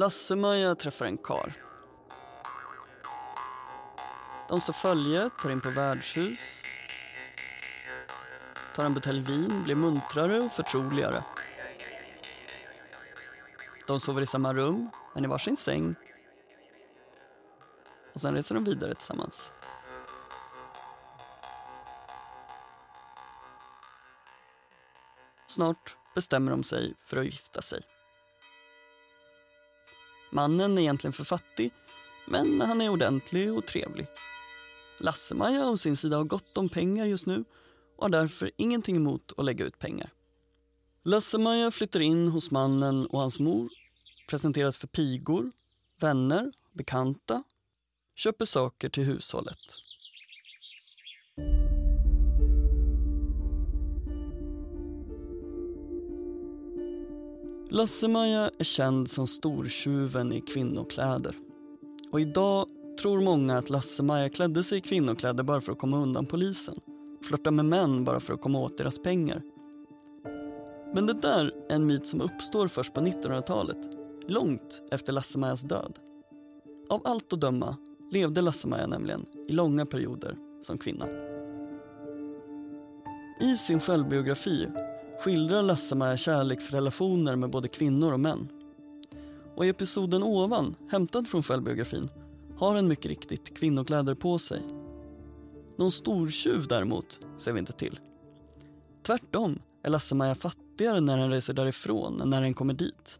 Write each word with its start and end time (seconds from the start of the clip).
Lasse-Maja 0.00 0.74
träffar 0.74 1.06
en 1.06 1.18
kar. 1.18 1.52
De 4.48 4.60
står 4.60 4.72
följe, 4.72 5.30
tar 5.42 5.50
in 5.50 5.60
på 5.60 5.70
värdshus 5.70 6.62
tar 8.74 8.84
en 8.84 8.94
butelj 8.94 9.20
vin, 9.20 9.64
blir 9.64 9.74
muntrare 9.74 10.40
och 10.40 10.52
förtroligare. 10.52 11.24
De 13.86 14.00
sover 14.00 14.22
i 14.22 14.26
samma 14.26 14.54
rum, 14.54 14.90
men 15.14 15.24
i 15.24 15.28
varsin 15.28 15.56
säng. 15.56 15.94
Och 18.14 18.20
sen 18.20 18.34
reser 18.34 18.54
de 18.54 18.64
vidare 18.64 18.94
tillsammans. 18.94 19.52
Snart 25.46 25.96
bestämmer 26.14 26.50
de 26.50 26.64
sig 26.64 26.94
för 27.04 27.16
att 27.16 27.24
gifta 27.24 27.62
sig. 27.62 27.82
Mannen 30.30 30.78
är 30.78 30.82
egentligen 30.82 31.12
för 31.12 31.24
fattig, 31.24 31.72
men 32.26 32.60
han 32.60 32.80
är 32.80 32.88
ordentlig 32.88 33.52
och 33.52 33.66
trevlig. 33.66 34.06
Lasse-Maja 34.98 35.68
å 35.68 35.76
sin 35.76 35.96
sida 35.96 36.16
har 36.16 36.24
gott 36.24 36.58
om 36.58 36.68
pengar 36.68 37.06
just 37.06 37.26
nu 37.26 37.44
och 37.96 38.02
har 38.04 38.08
därför 38.08 38.50
ingenting 38.56 38.96
emot 38.96 39.32
att 39.36 39.44
lägga 39.44 39.64
ut 39.64 39.78
pengar. 39.78 40.10
Lasse-Maja 41.02 41.70
flyttar 41.70 42.00
in 42.00 42.28
hos 42.28 42.50
mannen 42.50 43.06
och 43.06 43.20
hans 43.20 43.38
mor, 43.38 43.68
presenteras 44.28 44.76
för 44.76 44.86
pigor, 44.86 45.50
vänner, 46.00 46.52
bekanta, 46.72 47.42
köper 48.16 48.44
saker 48.44 48.88
till 48.88 49.04
hushållet. 49.04 49.58
Lasse-Maja 57.72 58.50
är 58.58 58.64
känd 58.64 59.10
som 59.10 59.26
stortjuven 59.26 60.32
i 60.32 60.40
kvinnokläder. 60.40 61.36
Och 62.12 62.20
idag 62.20 62.66
tror 63.02 63.20
många 63.20 63.58
att 63.58 63.70
Lasse-Maja 63.70 64.28
klädde 64.28 64.64
sig 64.64 64.78
i 64.78 64.80
kvinnokläder 64.80 65.42
bara 65.42 65.60
för 65.60 65.72
att 65.72 65.78
komma 65.78 65.96
undan 65.96 66.26
polisen. 66.26 66.74
Flörta 67.22 67.50
med 67.50 67.64
män 67.64 68.04
bara 68.04 68.20
för 68.20 68.34
att 68.34 68.40
komma 68.40 68.58
åt 68.58 68.78
deras 68.78 68.98
pengar. 68.98 69.42
Men 70.94 71.06
det 71.06 71.12
där 71.12 71.52
är 71.68 71.74
en 71.74 71.86
myt 71.86 72.06
som 72.06 72.20
uppstår 72.20 72.68
först 72.68 72.94
på 72.94 73.00
1900-talet, 73.00 73.88
långt 74.28 74.82
efter 74.90 75.12
Lasse-Majas 75.12 75.62
död. 75.62 75.98
Av 76.88 77.00
allt 77.04 77.32
att 77.32 77.40
döma 77.40 77.76
levde 78.10 78.40
Lasse-Maja 78.40 78.86
nämligen 78.86 79.26
i 79.48 79.52
långa 79.52 79.86
perioder 79.86 80.36
som 80.62 80.78
kvinna. 80.78 81.06
I 83.40 83.56
sin 83.56 83.80
självbiografi 83.80 84.68
skildrar 85.20 85.62
Lasse-Maja 85.62 86.16
kärleksrelationer 86.16 87.36
med 87.36 87.50
både 87.50 87.68
kvinnor 87.68 88.12
och 88.12 88.20
män. 88.20 88.48
Och 89.56 89.66
i 89.66 89.68
episoden 89.68 90.22
ovan, 90.22 90.76
hämtad 90.90 91.28
från 91.28 91.42
självbiografin, 91.42 92.08
har 92.56 92.74
han 92.74 92.88
mycket 92.88 93.06
riktigt 93.06 93.56
kvinnokläder 93.58 94.14
på 94.14 94.38
sig. 94.38 94.62
Någon 95.78 95.92
stortjuv 95.92 96.66
däremot 96.68 97.20
ser 97.38 97.52
vi 97.52 97.58
inte 97.58 97.72
till. 97.72 98.00
Tvärtom 99.02 99.62
är 99.82 99.90
Lasse-Maja 99.90 100.34
fattigare 100.34 101.00
när 101.00 101.18
han 101.18 101.30
reser 101.30 101.54
därifrån 101.54 102.20
än 102.20 102.30
när 102.30 102.42
han 102.42 102.54
kommer 102.54 102.74
dit. 102.74 103.18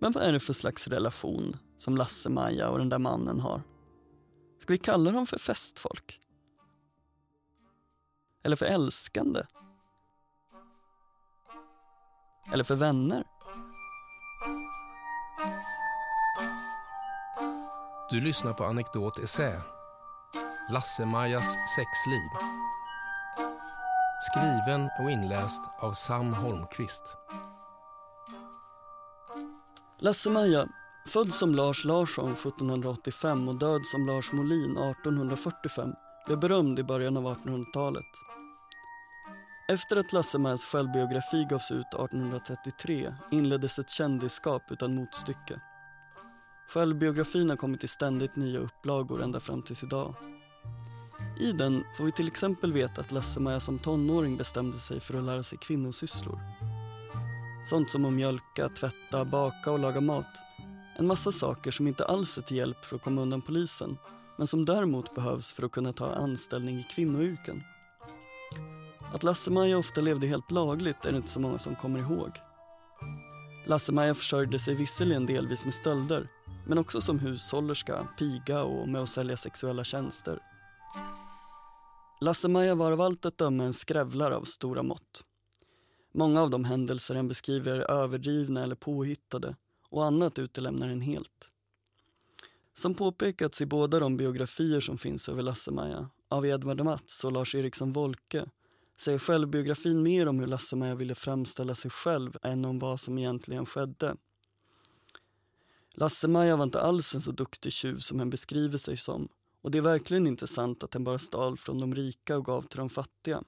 Men 0.00 0.12
vad 0.12 0.22
är 0.22 0.32
det 0.32 0.40
för 0.40 0.52
slags 0.52 0.88
relation 0.88 1.56
som 1.76 1.96
Lasse-Maja 1.96 2.68
och 2.68 2.78
den 2.78 2.88
där 2.88 2.98
mannen 2.98 3.40
har? 3.40 3.62
Ska 4.62 4.72
vi 4.72 4.78
kalla 4.78 5.12
dem 5.12 5.26
för 5.26 5.38
festfolk? 5.38 6.20
Eller 8.42 8.56
för 8.56 8.66
älskande? 8.66 9.42
Eller 12.52 12.64
för 12.64 12.74
vänner? 12.74 13.24
Du 18.10 18.20
lyssnar 18.20 18.52
på 18.52 18.64
Anekdot 18.64 19.18
Essä. 19.18 19.62
Lasse-Majas 20.70 21.56
sexliv. 21.76 22.30
Skriven 24.30 24.90
och 25.00 25.10
inläst 25.10 25.60
av 25.78 25.92
Sam 25.92 26.34
Holmqvist. 26.34 27.16
Lasse-Maja, 29.98 30.68
född 31.06 31.32
som 31.32 31.54
Lars 31.54 31.84
Larsson 31.84 32.32
1785 32.32 33.48
och 33.48 33.58
död 33.58 33.86
som 33.86 34.06
Lars 34.06 34.32
Molin 34.32 34.76
1845, 34.76 35.92
blev 36.26 36.38
berömd 36.38 36.78
i 36.78 36.82
början 36.82 37.16
av 37.16 37.24
1800-talet. 37.24 38.39
Efter 39.70 39.96
att 39.96 40.12
LasseMajas 40.12 40.64
självbiografi 40.64 41.44
gavs 41.44 41.70
ut 41.70 41.86
1833 41.86 43.12
inleddes 43.30 43.78
ett 43.78 43.90
kändisskap 43.90 44.62
utan 44.70 44.94
motstycke. 44.94 45.60
Självbiografin 46.68 47.50
har 47.50 47.56
kommit 47.56 47.84
i 47.84 47.88
ständigt 47.88 48.36
nya 48.36 48.58
upplagor 48.58 49.22
ända 49.22 49.40
fram 49.40 49.62
tills 49.62 49.82
idag. 49.82 50.14
I 51.40 51.52
den 51.52 51.84
får 51.96 52.04
vi 52.04 52.12
till 52.12 52.26
exempel 52.26 52.72
veta 52.72 53.00
att 53.00 53.12
Lasse-Maja 53.12 53.60
som 53.60 53.78
tonåring 53.78 54.36
bestämde 54.36 54.78
sig 54.78 55.00
för 55.00 55.18
att 55.18 55.24
lära 55.24 55.42
sig 55.42 55.58
kvinnosysslor. 55.58 56.38
Sånt 57.64 57.90
som 57.90 58.04
att 58.04 58.12
mjölka, 58.12 58.68
tvätta, 58.68 59.24
baka 59.24 59.70
och 59.70 59.78
laga 59.78 60.00
mat. 60.00 60.38
En 60.98 61.06
massa 61.06 61.32
saker 61.32 61.70
som 61.70 61.86
inte 61.86 62.04
alls 62.04 62.38
är 62.38 62.42
till 62.42 62.56
hjälp 62.56 62.84
för 62.84 62.96
att 62.96 63.02
komma 63.02 63.22
undan 63.22 63.42
polisen 63.42 63.98
men 64.38 64.46
som 64.46 64.64
däremot 64.64 65.14
behövs 65.14 65.52
för 65.52 65.62
att 65.62 65.72
kunna 65.72 65.92
ta 65.92 66.14
anställning 66.14 66.78
i 66.78 66.86
kvinnoyrken. 66.94 67.62
Att 69.14 69.22
Lasse-Maja 69.22 69.78
ofta 69.78 70.00
levde 70.00 70.26
helt 70.26 70.50
lagligt 70.50 71.04
är 71.04 71.10
det 71.12 71.16
inte 71.16 71.28
så 71.28 71.40
många 71.40 71.58
som 71.58 71.76
kommer 71.76 71.98
ihåg. 71.98 72.30
Lasse-Maja 73.66 74.14
försörjde 74.14 74.58
sig 74.58 74.74
visserligen 74.74 75.26
delvis 75.26 75.64
med 75.64 75.74
stölder 75.74 76.28
men 76.66 76.78
också 76.78 77.00
som 77.00 77.18
hushållerska, 77.18 78.08
piga 78.18 78.62
och 78.62 78.88
med 78.88 79.02
att 79.02 79.08
sälja 79.08 79.36
sexuella 79.36 79.84
tjänster. 79.84 80.38
Lasse-Maja 82.20 82.74
var 82.74 82.92
av 82.92 83.00
allt 83.00 83.24
att 83.24 83.38
döma 83.38 83.64
en 83.64 83.72
skrävlare 83.72 84.36
av 84.36 84.44
stora 84.44 84.82
mått. 84.82 85.24
Många 86.14 86.42
av 86.42 86.50
de 86.50 86.64
händelser 86.64 87.14
han 87.14 87.28
beskriver 87.28 87.76
är 87.76 87.90
överdrivna 87.90 88.62
eller 88.62 88.74
påhittade 88.74 89.56
och 89.90 90.04
annat 90.04 90.38
utelämnar 90.38 90.88
en 90.88 91.00
helt. 91.00 91.50
Som 92.74 92.94
påpekats 92.94 93.60
i 93.60 93.66
båda 93.66 94.00
de 94.00 94.16
biografier 94.16 94.80
som 94.80 94.98
finns 94.98 95.28
över 95.28 95.42
Lasse-Maja 95.42 96.08
av 96.28 96.46
Edvard 96.46 96.80
Mats 96.80 97.24
och 97.24 97.32
Lars 97.32 97.54
Eriksson 97.54 97.92
Wolke 97.92 98.46
säger 99.00 99.18
självbiografin 99.18 100.02
mer 100.02 100.28
om 100.28 100.38
hur 100.40 100.46
Lasse-Maja 100.46 100.94
ville 100.94 101.14
framställa 101.14 101.74
sig 101.74 101.90
själv 101.90 102.36
än 102.42 102.64
om 102.64 102.78
vad 102.78 103.00
som 103.00 103.18
egentligen 103.18 103.66
skedde. 103.66 104.16
Lasse-Maja 105.94 106.56
var 106.56 106.64
inte 106.64 106.80
alls 106.80 107.14
en 107.14 107.22
så 107.22 107.32
duktig 107.32 107.72
tjuv 107.72 107.96
som 107.96 108.18
hen 108.18 108.30
beskriver 108.30 108.78
sig 108.78 108.96
som 108.96 109.28
och 109.62 109.70
det 109.70 109.78
är 109.78 109.82
verkligen 109.82 110.26
inte 110.26 110.46
sant 110.46 110.82
att 110.82 110.90
den 110.90 111.04
bara 111.04 111.18
stal 111.18 111.58
från 111.58 111.78
de 111.78 111.94
rika 111.94 112.36
och 112.36 112.44
gav 112.44 112.62
till 112.62 112.78
de 112.78 112.90
fattiga. 112.90 113.42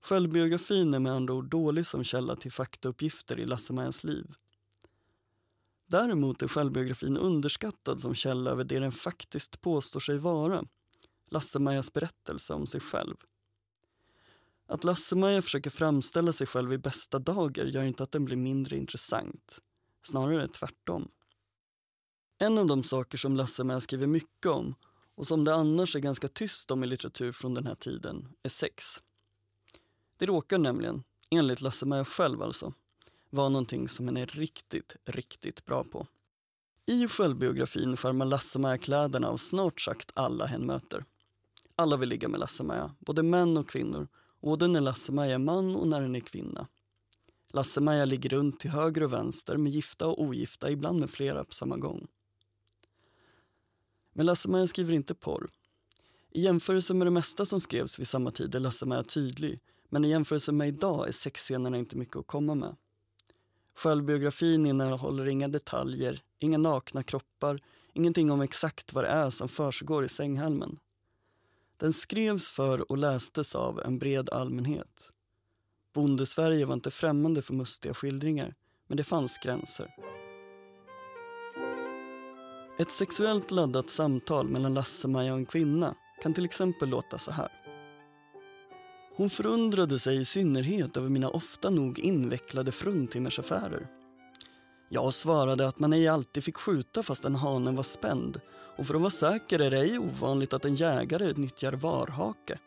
Självbiografin 0.00 0.94
är 0.94 0.98
med 0.98 1.12
andra 1.12 1.34
ord 1.34 1.50
dålig 1.50 1.86
som 1.86 2.04
källa 2.04 2.36
till 2.36 2.52
faktauppgifter 2.52 3.40
i 3.40 3.46
Lasse-Majas 3.46 4.04
liv. 4.04 4.26
Däremot 5.86 6.42
är 6.42 6.48
självbiografin 6.48 7.16
underskattad 7.16 8.00
som 8.00 8.14
källa 8.14 8.50
över 8.50 8.64
det 8.64 8.78
den 8.78 8.92
faktiskt 8.92 9.60
påstår 9.60 10.00
sig 10.00 10.18
vara, 10.18 10.64
Lasse-Majas 11.30 11.92
berättelse 11.92 12.54
om 12.54 12.66
sig 12.66 12.80
själv. 12.80 13.16
Att 14.70 14.84
Lasse-Maja 14.84 15.42
försöker 15.42 15.70
framställa 15.70 16.32
sig 16.32 16.46
själv 16.46 16.72
i 16.72 16.78
bästa 16.78 17.18
dagar 17.18 17.64
gör 17.64 17.84
inte 17.84 18.02
att 18.02 18.12
den 18.12 18.24
blir 18.24 18.36
mindre 18.36 18.76
intressant. 18.76 19.58
Snarare 20.02 20.48
tvärtom. 20.48 21.08
En 22.38 22.58
av 22.58 22.66
de 22.66 22.82
saker 22.82 23.18
som 23.18 23.36
Lasse-Maja 23.36 23.80
skriver 23.80 24.06
mycket 24.06 24.46
om 24.46 24.74
och 25.14 25.26
som 25.26 25.44
det 25.44 25.54
annars 25.54 25.96
är 25.96 26.00
ganska 26.00 26.28
tyst 26.28 26.70
om 26.70 26.84
i 26.84 26.86
litteratur 26.86 27.32
från 27.32 27.54
den 27.54 27.66
här 27.66 27.74
tiden 27.74 28.28
är 28.42 28.48
sex. 28.48 28.84
Det 30.16 30.26
råkar 30.26 30.58
nämligen, 30.58 31.04
enligt 31.30 31.60
Lasse-Maja 31.60 32.04
själv 32.04 32.42
alltså, 32.42 32.72
vara 33.30 33.48
någonting 33.48 33.88
som 33.88 34.08
han 34.08 34.16
är 34.16 34.26
riktigt, 34.26 34.96
riktigt 35.04 35.64
bra 35.64 35.84
på. 35.84 36.06
I 36.86 37.08
självbiografin 37.08 37.96
skärmar 37.96 38.26
Lasse-Maja 38.26 38.78
kläderna 38.78 39.28
av 39.28 39.36
snart 39.36 39.80
sagt 39.80 40.10
alla 40.14 40.46
hen 40.46 40.66
möter. 40.66 41.04
Alla 41.76 41.96
vill 41.96 42.08
ligga 42.08 42.28
med 42.28 42.40
Lasse-Maja, 42.40 42.94
både 42.98 43.22
män 43.22 43.56
och 43.56 43.68
kvinnor, 43.68 44.08
både 44.40 44.66
när 44.66 44.80
Lasse-Maja 44.80 45.34
är 45.34 45.38
man 45.38 45.76
och 45.76 45.88
när 45.88 46.00
den 46.00 46.16
är 46.16 46.20
kvinna. 46.20 46.68
Lasse-Maja 47.52 48.04
ligger 48.04 48.30
runt 48.30 48.60
till 48.60 48.70
höger 48.70 49.02
och 49.02 49.12
vänster 49.12 49.56
med 49.56 49.72
gifta 49.72 50.06
och 50.06 50.22
ogifta, 50.22 50.70
ibland 50.70 51.00
med 51.00 51.10
flera 51.10 51.44
på 51.44 51.52
samma 51.52 51.76
gång. 51.76 52.06
Men 54.12 54.26
Lasse-Maja 54.26 54.66
skriver 54.66 54.92
inte 54.92 55.14
porr. 55.14 55.50
I 56.30 56.40
jämförelse 56.40 56.94
med 56.94 57.06
det 57.06 57.10
mesta 57.10 57.46
som 57.46 57.60
skrevs 57.60 57.98
vid 57.98 58.08
samma 58.08 58.30
tid 58.30 58.54
är 58.54 58.60
Lasse-Maja 58.60 59.02
tydlig, 59.02 59.60
men 59.88 60.04
i 60.04 60.08
jämförelse 60.08 60.52
med 60.52 60.68
idag 60.68 61.08
är 61.08 61.12
sexscenerna 61.12 61.78
inte 61.78 61.96
mycket 61.96 62.16
att 62.16 62.26
komma 62.26 62.54
med. 62.54 62.76
Självbiografin 63.74 64.66
innehåller 64.66 65.26
inga 65.26 65.48
detaljer, 65.48 66.22
inga 66.38 66.58
nakna 66.58 67.02
kroppar, 67.02 67.60
ingenting 67.92 68.30
om 68.30 68.40
exakt 68.40 68.92
vad 68.92 69.04
det 69.04 69.08
är 69.08 69.30
som 69.30 69.48
försiggår 69.48 70.04
i 70.04 70.08
sänghalmen. 70.08 70.78
Den 71.80 71.92
skrevs 71.92 72.50
för 72.50 72.90
och 72.90 72.98
lästes 72.98 73.54
av 73.54 73.80
en 73.80 73.98
bred 73.98 74.30
allmänhet. 74.30 75.10
Bondesverige 75.94 76.66
var 76.66 76.74
inte 76.74 76.90
främmande 76.90 77.42
för 77.42 77.54
mustiga 77.54 77.94
skildringar, 77.94 78.54
men 78.86 78.96
det 78.96 79.04
fanns 79.04 79.38
gränser. 79.38 79.94
Ett 82.78 82.90
sexuellt 82.90 83.50
laddat 83.50 83.90
samtal 83.90 84.48
mellan 84.48 84.74
Lasse-Maja 84.74 85.32
och 85.32 85.38
en 85.38 85.46
kvinna 85.46 85.94
kan 86.22 86.34
till 86.34 86.44
exempel 86.44 86.88
låta 86.88 87.18
så 87.18 87.30
här. 87.30 87.52
Hon 89.16 89.30
förundrade 89.30 89.98
sig 89.98 90.20
i 90.20 90.24
synnerhet 90.24 90.96
över 90.96 91.08
mina 91.08 91.30
ofta 91.30 91.70
nog 91.70 91.98
invecklade 91.98 92.72
fruntimmersaffärer. 92.72 93.97
Jag 94.88 95.14
svarade 95.14 95.68
att 95.68 95.78
man 95.78 95.92
ej 95.92 96.08
alltid 96.08 96.44
fick 96.44 96.56
skjuta 96.56 97.02
fastän 97.02 97.34
hanen 97.34 97.76
var 97.76 97.82
spänd 97.82 98.40
och 98.76 98.86
för 98.86 98.94
att 98.94 99.00
vara 99.00 99.10
säker 99.10 99.58
är 99.58 99.70
det 99.70 99.78
ej 99.78 99.98
ovanligt 99.98 100.52
att 100.52 100.64
en 100.64 100.74
jägare 100.74 101.32
nyttjar 101.32 101.72
varhake. 101.72 102.58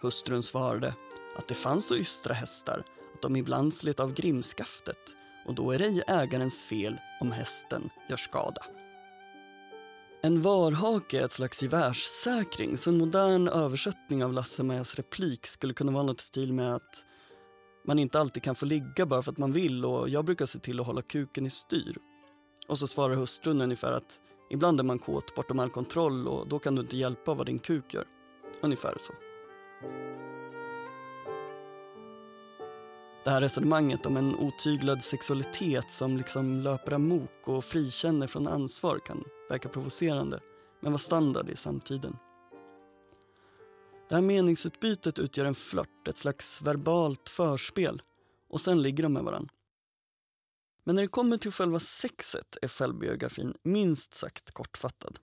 Hustrun 0.00 0.42
svarade 0.42 0.94
att 1.38 1.48
det 1.48 1.54
fanns 1.54 1.86
så 1.86 1.96
ystra 1.96 2.34
hästar 2.34 2.84
att 3.14 3.22
de 3.22 3.36
ibland 3.36 3.74
slet 3.74 4.00
av 4.00 4.12
grimskaftet 4.12 5.16
och 5.46 5.54
då 5.54 5.70
är 5.70 5.78
det 5.78 5.84
ej 5.84 6.02
ägarens 6.06 6.62
fel 6.62 6.96
om 7.20 7.32
hästen 7.32 7.90
gör 8.08 8.16
skada. 8.16 8.62
En 10.22 10.42
varhake 10.42 11.20
är 11.20 11.24
ett 11.24 11.32
slags 11.32 11.62
gevärssäkring 11.62 12.76
så 12.76 12.90
en 12.90 12.98
modern 12.98 13.48
översättning 13.48 14.24
av 14.24 14.32
Lasse-Majas 14.32 14.94
replik 14.94 15.46
skulle 15.46 15.74
kunna 15.74 15.92
vara 15.92 16.02
något 16.02 16.20
i 16.20 16.24
stil 16.24 16.52
med 16.52 16.74
att 16.74 17.04
man 17.86 17.98
inte 17.98 18.20
alltid 18.20 18.42
kan 18.42 18.54
få 18.54 18.66
ligga 18.66 19.06
bara 19.06 19.22
för 19.22 19.32
att 19.32 19.38
man 19.38 19.52
vill 19.52 19.84
och 19.84 20.08
jag 20.08 20.24
brukar 20.24 20.46
se 20.46 20.58
till 20.58 20.80
att 20.80 20.86
hålla 20.86 21.02
kuken 21.02 21.46
i 21.46 21.50
styr. 21.50 21.96
Och 22.68 22.78
så 22.78 22.86
svarar 22.86 23.14
hustrun 23.14 23.60
ungefär 23.60 23.92
att 23.92 24.20
ibland 24.50 24.80
är 24.80 24.84
man 24.84 24.98
kåt 24.98 25.34
bortom 25.34 25.58
all 25.58 25.70
kontroll 25.70 26.28
och 26.28 26.48
då 26.48 26.58
kan 26.58 26.74
du 26.74 26.82
inte 26.82 26.96
hjälpa 26.96 27.34
vad 27.34 27.46
din 27.46 27.58
kuk 27.58 27.94
gör. 27.94 28.04
Ungefär 28.60 28.96
så. 29.00 29.12
Det 33.24 33.30
här 33.30 33.40
resonemanget 33.40 34.06
om 34.06 34.16
en 34.16 34.36
otyglad 34.36 35.02
sexualitet 35.02 35.90
som 35.90 36.16
liksom 36.16 36.60
löper 36.60 36.92
amok 36.92 37.48
och 37.48 37.64
frikänner 37.64 38.26
från 38.26 38.48
ansvar 38.48 38.98
kan 38.98 39.24
verka 39.48 39.68
provocerande, 39.68 40.40
men 40.80 40.92
var 40.92 40.98
standard 40.98 41.50
i 41.50 41.56
samtiden. 41.56 42.16
Det 44.08 44.14
här 44.14 44.22
meningsutbytet 44.22 45.18
utgör 45.18 45.44
en 45.44 45.54
flört, 45.54 46.08
ett 46.08 46.18
slags 46.18 46.62
verbalt 46.62 47.28
förspel 47.28 48.02
och 48.48 48.60
sen 48.60 48.82
ligger 48.82 49.02
de 49.02 49.12
med 49.12 49.22
varandra. 49.22 49.52
Men 50.84 50.94
när 50.94 51.02
det 51.02 51.08
kommer 51.08 51.38
till 51.38 51.52
själva 51.52 51.80
sexet 51.80 52.56
är 52.62 52.68
självbiografin 52.68 53.54
minst 53.62 54.14
sagt 54.14 54.50
kortfattad. 54.50 55.18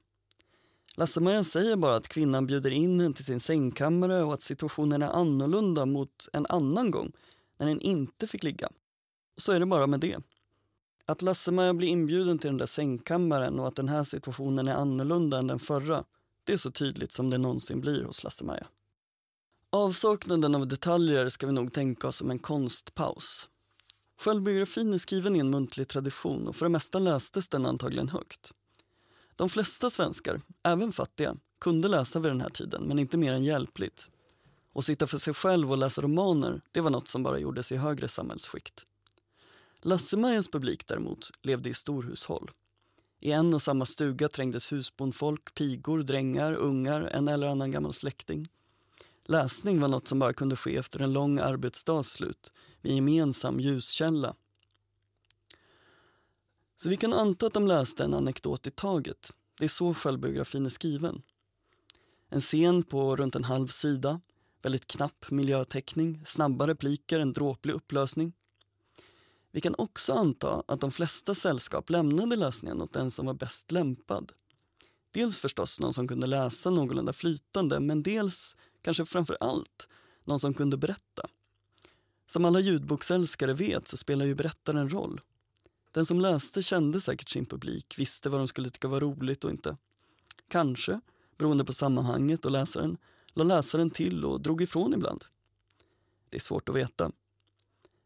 Lasse-Maja 0.96 1.44
säger 1.44 1.76
bara 1.76 1.96
att 1.96 2.08
kvinnan 2.08 2.48
bjuder 2.48 2.72
in 2.72 3.00
henne 3.00 3.14
till 3.14 3.26
sin 3.26 3.40
sängkammare 3.40 4.24
och 4.24 4.34
att 4.34 4.42
situationen 4.42 5.02
är 5.02 5.08
annorlunda 5.08 5.86
mot 5.86 6.28
en 6.34 6.46
annan 6.50 6.92
gång 6.92 7.12
när 7.58 7.68
den 7.68 7.82
inte 7.82 8.28
fick 8.28 8.44
ligga. 8.44 8.70
Så 9.38 9.52
är 9.52 9.60
det 9.60 9.66
bara 9.66 9.88
med 9.88 10.00
det. 10.00 10.18
Att 11.06 11.22
Lasse-Maja 11.22 11.74
blir 11.74 11.88
inbjuden 11.88 12.40
till 12.40 12.50
den 12.50 12.58
där 12.58 12.66
sängkammaren 12.66 13.60
och 13.60 13.68
att 13.68 13.76
den 13.76 13.90
här 13.90 14.04
situationen 14.04 14.68
är 14.68 14.76
annorlunda 14.76 15.38
än 15.38 15.48
den 15.48 15.60
förra, 15.60 16.04
det 16.44 16.54
är 16.54 16.58
så 16.58 16.72
tydligt 16.72 17.12
som 17.12 17.30
det 17.30 17.38
någonsin 17.38 17.82
blir 17.82 18.04
hos 18.04 18.24
Lasse-Maja. 18.24 18.68
Avsaknaden 19.70 20.56
av 20.56 20.68
detaljer 20.68 21.30
ska 21.30 21.46
vi 21.48 21.54
nog 21.54 21.74
tänka 21.74 22.08
oss 22.08 22.18
som 22.18 22.32
en 22.32 22.40
konstpaus. 22.40 23.50
Självbiografin 24.20 24.94
är 24.94 24.98
skriven 24.98 25.36
i 25.36 25.40
en 25.40 25.50
muntlig 25.50 25.88
tradition 25.88 26.48
och 26.48 26.56
för 26.56 26.66
det 26.66 26.70
mesta 26.70 27.00
lästes 27.00 27.48
den 27.50 27.66
antagligen 27.66 28.10
högt. 28.10 28.52
De 29.36 29.50
flesta 29.50 29.90
svenskar, 29.90 30.42
även 30.64 30.92
fattiga, 30.92 31.36
kunde 31.60 31.88
läsa 31.88 32.20
vid 32.20 32.32
den 32.32 32.42
här 32.42 32.50
tiden 32.50 32.84
men 32.84 33.00
inte 33.00 33.18
mer 33.18 33.34
än 33.34 33.44
hjälpligt. 33.44 34.08
Att 34.76 34.86
sitta 34.86 35.08
för 35.08 35.18
sig 35.18 35.34
själv 35.34 35.72
och 35.72 35.78
läsa 35.78 36.02
romaner, 36.02 36.62
det 36.72 36.82
var 36.82 36.90
något 36.90 37.08
som 37.08 37.24
bara 37.24 37.40
gjordes 37.40 37.72
i 37.72 37.78
högre 37.78 38.08
samhällsskikt. 38.08 38.86
Lasse-Majas 39.82 40.48
publik 40.48 40.88
däremot 40.88 41.30
levde 41.42 41.70
i 41.70 41.74
storhushåll. 41.74 42.52
I 43.24 43.32
en 43.32 43.54
och 43.54 43.62
samma 43.62 43.86
stuga 43.86 44.30
trängdes 44.30 44.72
husbondfolk, 44.72 45.54
pigor, 45.54 46.04
drängar, 46.04 46.54
ungar, 46.54 47.02
en 47.02 47.28
eller 47.28 47.48
annan 47.48 47.72
gammal 47.72 47.94
släkting. 47.94 48.48
Läsning 49.26 49.80
var 49.80 49.88
något 49.88 50.08
som 50.08 50.20
bara 50.20 50.34
kunde 50.34 50.56
ske 50.56 50.78
efter 50.78 51.00
en 51.00 51.14
lång 51.14 51.40
arbetsdags 51.40 52.10
slut 52.10 52.52
med 52.82 52.96
gemensam 52.96 53.60
ljuskälla. 53.60 54.36
Så 56.78 56.90
vi 56.90 56.98
kan 56.98 57.14
anta 57.14 57.46
att 57.46 57.54
de 57.54 57.68
läste 57.68 58.04
en 58.04 58.14
anekdot 58.14 58.68
i 58.68 58.72
taget. 58.72 59.32
Det 59.60 59.66
är 59.66 59.70
så 59.70 59.94
självbiografin 59.94 60.66
är 60.66 60.70
skriven. 60.70 61.22
En 62.30 62.42
scen 62.42 62.84
på 62.84 63.16
runt 63.16 63.36
en 63.36 63.44
halv 63.44 63.68
sida, 63.68 64.22
väldigt 64.62 64.88
knapp 64.88 65.32
miljöteckning, 65.32 66.22
snabba 66.26 66.68
repliker, 66.68 67.20
en 67.20 67.34
dråplig 67.34 67.74
upplösning. 67.74 68.34
Vi 69.56 69.62
kan 69.62 69.76
också 69.78 70.14
anta 70.14 70.64
att 70.68 70.82
de 70.82 70.92
flesta 70.92 71.36
sällskap 71.36 71.90
lämnade 71.90 72.36
läsningen 72.36 72.82
åt 72.82 72.94
den 72.94 73.12
som 73.12 73.26
var 73.26 73.34
bäst 73.34 73.72
lämpad. 73.72 74.32
Dels 75.12 75.40
förstås 75.40 75.80
någon 75.80 75.94
som 75.94 76.08
kunde 76.08 76.28
läsa 76.28 76.70
någorlunda 76.70 77.14
flytande 77.14 77.80
men 77.80 78.04
dels, 78.04 78.56
kanske 78.82 79.06
framför 79.06 79.38
allt, 79.40 79.88
någon 80.24 80.40
som 80.40 80.54
kunde 80.54 80.78
berätta. 80.78 81.28
Som 82.28 82.46
alla 82.46 82.60
ljudboksälskare 82.60 83.54
vet 83.54 83.88
så 83.88 83.98
spelar 83.98 84.26
ju 84.26 84.36
berättaren 84.36 84.90
roll. 84.90 85.22
Den 85.92 86.06
som 86.06 86.20
läste 86.20 86.64
kände 86.64 87.02
säkert 87.02 87.30
sin 87.30 87.46
publik, 87.46 87.96
visste 87.98 88.30
vad 88.30 88.40
de 88.40 88.48
skulle 88.48 88.70
tycka 88.70 88.88
var 88.88 89.02
roligt 89.02 89.44
och 89.44 89.52
inte. 89.52 89.78
Kanske, 90.48 91.02
beroende 91.38 91.66
på 91.66 91.74
sammanhanget 91.74 92.46
och 92.46 92.52
läsaren, 92.52 92.98
la 93.34 93.44
läsaren 93.44 93.90
till 93.90 94.26
och 94.26 94.42
drog 94.42 94.62
ifrån 94.62 94.94
ibland. 94.94 95.24
Det 96.30 96.38
är 96.38 96.42
svårt 96.42 96.70
att 96.70 96.76
veta. 96.76 97.12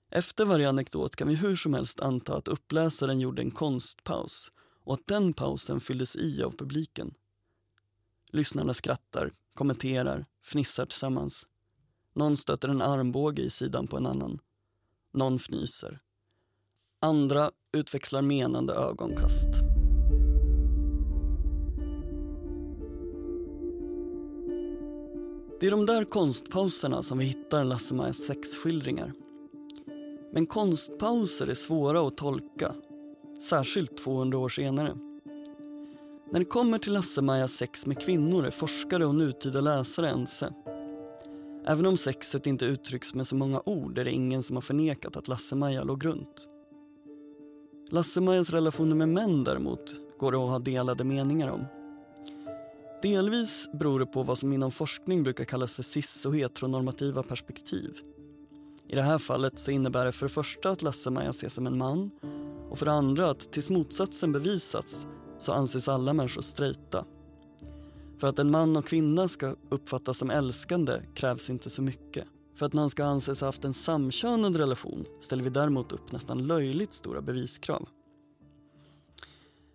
Efter 0.10 0.46
varje 0.46 0.70
anekdot 0.70 1.16
kan 1.16 1.28
vi 1.28 1.36
hur 1.36 1.56
som 1.56 1.74
helst 1.74 2.00
anta 2.00 2.38
att 2.38 2.48
uppläsaren 2.48 3.20
gjorde 3.20 3.42
en 3.42 3.52
konstpaus 3.52 4.52
och 4.84 4.94
att 4.94 5.08
den 5.08 5.34
pausen 5.34 5.80
fylldes 5.80 6.16
i 6.16 6.44
av 6.44 6.52
publiken. 6.52 7.14
Lyssnarna 8.32 8.74
skrattar, 8.74 9.34
kommenterar, 9.54 10.26
fnissar 10.44 10.86
tillsammans. 10.86 11.48
Någon 12.14 12.38
stöter 12.38 12.70
en 12.70 12.82
armbåge 12.82 13.42
i 13.42 13.50
sidan 13.50 13.88
på 13.88 13.98
en 13.98 14.06
annan. 14.06 14.40
Någon 15.14 15.36
fnyser. 15.36 16.00
Andra 17.00 17.52
utväxlar 17.74 18.22
menande 18.22 18.74
ögonkast. 18.74 19.48
Det 25.60 25.68
är 25.68 25.72
de 25.72 25.86
där 25.86 26.06
konstpauserna 26.06 27.04
som 27.04 27.18
vi 27.18 27.26
hittar 27.26 27.64
Lasse-Majas 27.64 28.18
sexskildringar. 28.18 29.14
Men 30.32 30.46
konstpauser 30.46 31.48
är 31.48 31.54
svåra 31.54 32.08
att 32.08 32.18
tolka, 32.18 32.76
särskilt 33.42 33.98
200 33.98 34.38
år 34.38 34.50
senare. 34.50 34.98
När 36.32 36.40
det 36.40 36.46
kommer 36.46 36.78
till 36.78 36.94
Lasse-Majas 36.94 37.52
sex 37.52 37.86
med 37.86 38.02
kvinnor 38.02 38.46
är 38.46 38.52
forskare 38.52 39.06
och 39.06 39.16
nutida 39.16 39.62
läsare 39.62 40.10
ense. 40.10 40.54
Även 41.66 41.86
om 41.86 41.98
sexet 41.98 42.48
inte 42.48 42.66
uttrycks 42.66 43.14
med 43.14 43.28
så 43.28 43.36
många 43.36 43.62
ord 43.66 43.98
är 43.98 44.06
det 44.06 44.12
ingen 44.12 44.44
som 44.44 44.56
har 44.56 44.62
förnekat 44.62 45.18
att 45.18 45.28
Lasse-Maja 45.28 45.84
låg 45.84 46.06
runt. 46.06 46.48
Lasse-Majas 47.90 48.50
relationer 48.50 48.96
med 48.96 49.10
män 49.10 49.44
däremot 49.44 49.96
går 50.20 50.32
det 50.32 50.38
att 50.38 50.50
ha 50.50 50.60
delade 50.60 51.04
meningar 51.04 51.48
om. 51.48 51.66
Delvis 53.02 53.70
beror 53.74 54.00
det 54.00 54.06
på 54.06 54.24
vad 54.24 54.38
som 54.38 54.54
inom 54.54 54.72
forskning 54.72 55.24
brukar 55.24 55.46
kallas 55.46 55.72
för 55.72 55.84
cis 55.84 56.26
och 56.26 56.36
heteronormativa 56.36 57.24
perspektiv. 57.24 58.02
I 58.90 58.96
det 58.96 59.02
här 59.02 59.18
fallet 59.18 59.60
så 59.60 59.72
innebär 59.72 60.06
det 60.06 60.12
för 60.12 60.26
det 60.26 60.34
första 60.34 60.70
att 60.70 60.82
Lasse-Maja 60.82 61.30
ses 61.30 61.54
som 61.54 61.68
en 61.68 61.78
man 61.78 62.12
och 62.70 62.80
för 62.80 62.86
det 62.86 62.92
andra 62.92 63.30
att 63.30 63.52
tills 63.52 63.70
motsatsen 63.70 64.32
bevisats 64.32 65.06
så 65.40 65.54
anses 65.54 65.88
alla 65.88 66.14
människor 66.14 66.42
straighta. 66.42 67.06
För 68.18 68.28
att 68.28 68.40
en 68.40 68.52
man 68.52 68.78
och 68.78 68.86
kvinna 68.86 69.28
ska 69.28 69.56
uppfattas 69.70 70.18
som 70.18 70.30
älskande 70.30 71.02
krävs 71.16 71.50
inte 71.50 71.70
så 71.70 71.82
mycket. 71.82 72.28
För 72.56 72.66
att 72.66 72.74
någon 72.74 72.90
ska 72.90 73.06
anses 73.06 73.42
ha 73.42 73.48
haft 73.48 73.66
en 73.66 73.74
samkönad 73.74 74.56
relation 74.56 75.06
ställer 75.20 75.44
vi 75.44 75.50
däremot 75.50 75.92
upp 75.92 76.12
nästan 76.12 76.48
löjligt 76.48 76.94
stora 76.94 77.22
beviskrav. 77.22 77.90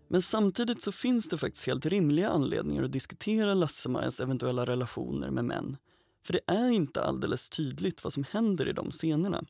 Men 0.08 0.22
samtidigt 0.22 0.82
så 0.82 0.92
finns 0.92 1.28
det 1.28 1.38
faktiskt 1.38 1.66
helt 1.66 1.86
rimliga 1.86 2.28
anledningar 2.28 2.82
att 2.82 2.92
diskutera 2.92 3.54
Lasse-Majas 3.54 4.20
eventuella 4.20 4.64
relationer 4.64 5.30
med 5.30 5.44
män. 5.44 5.76
För 6.22 6.32
det 6.32 6.40
är 6.46 6.68
inte 6.68 7.04
alldeles 7.04 7.48
tydligt 7.48 8.04
vad 8.04 8.12
som 8.12 8.24
händer 8.24 8.68
i 8.68 8.72
de 8.72 8.90
scenerna. 8.90 9.44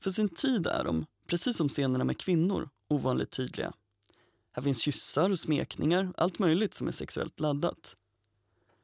För 0.00 0.10
sin 0.10 0.28
tid 0.28 0.66
är 0.66 0.84
de, 0.84 1.06
precis 1.26 1.56
som 1.56 1.68
scenerna 1.68 2.04
med 2.04 2.18
kvinnor, 2.18 2.68
ovanligt 2.88 3.30
tydliga. 3.30 3.72
Här 4.52 4.62
finns 4.62 4.80
kyssar, 4.80 5.34
smekningar, 5.34 6.12
allt 6.16 6.38
möjligt 6.38 6.74
som 6.74 6.88
är 6.88 6.92
sexuellt 6.92 7.40
laddat. 7.40 7.96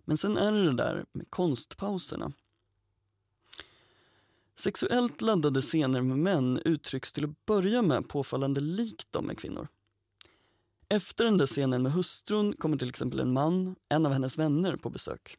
Men 0.05 0.17
sen 0.17 0.37
är 0.37 0.53
det 0.53 0.65
det 0.65 0.77
där 0.77 1.05
med 1.13 1.31
konstpauserna. 1.31 2.33
Sexuellt 4.57 5.23
laddade 5.23 5.63
scener 5.63 6.03
med 6.03 6.19
män 6.19 6.61
uttrycks 6.65 7.13
till 7.13 7.25
att 7.25 7.47
börja 7.47 7.83
med 7.83 8.09
påfallande 8.09 8.61
likt 8.61 9.07
de 9.11 9.27
med 9.27 9.39
kvinnor. 9.39 9.69
Efter 10.89 11.25
den 11.25 11.39
där 11.39 11.47
scenen 11.47 11.83
med 11.83 11.93
hustrun 11.93 12.57
kommer 12.57 12.77
till 12.77 12.89
exempel 12.89 13.21
en 13.21 13.33
man, 13.33 13.77
en 13.89 14.07
av 14.07 14.13
hennes 14.13 14.39
vänner, 14.39 14.77
på 14.77 14.91
besök. 14.91 15.37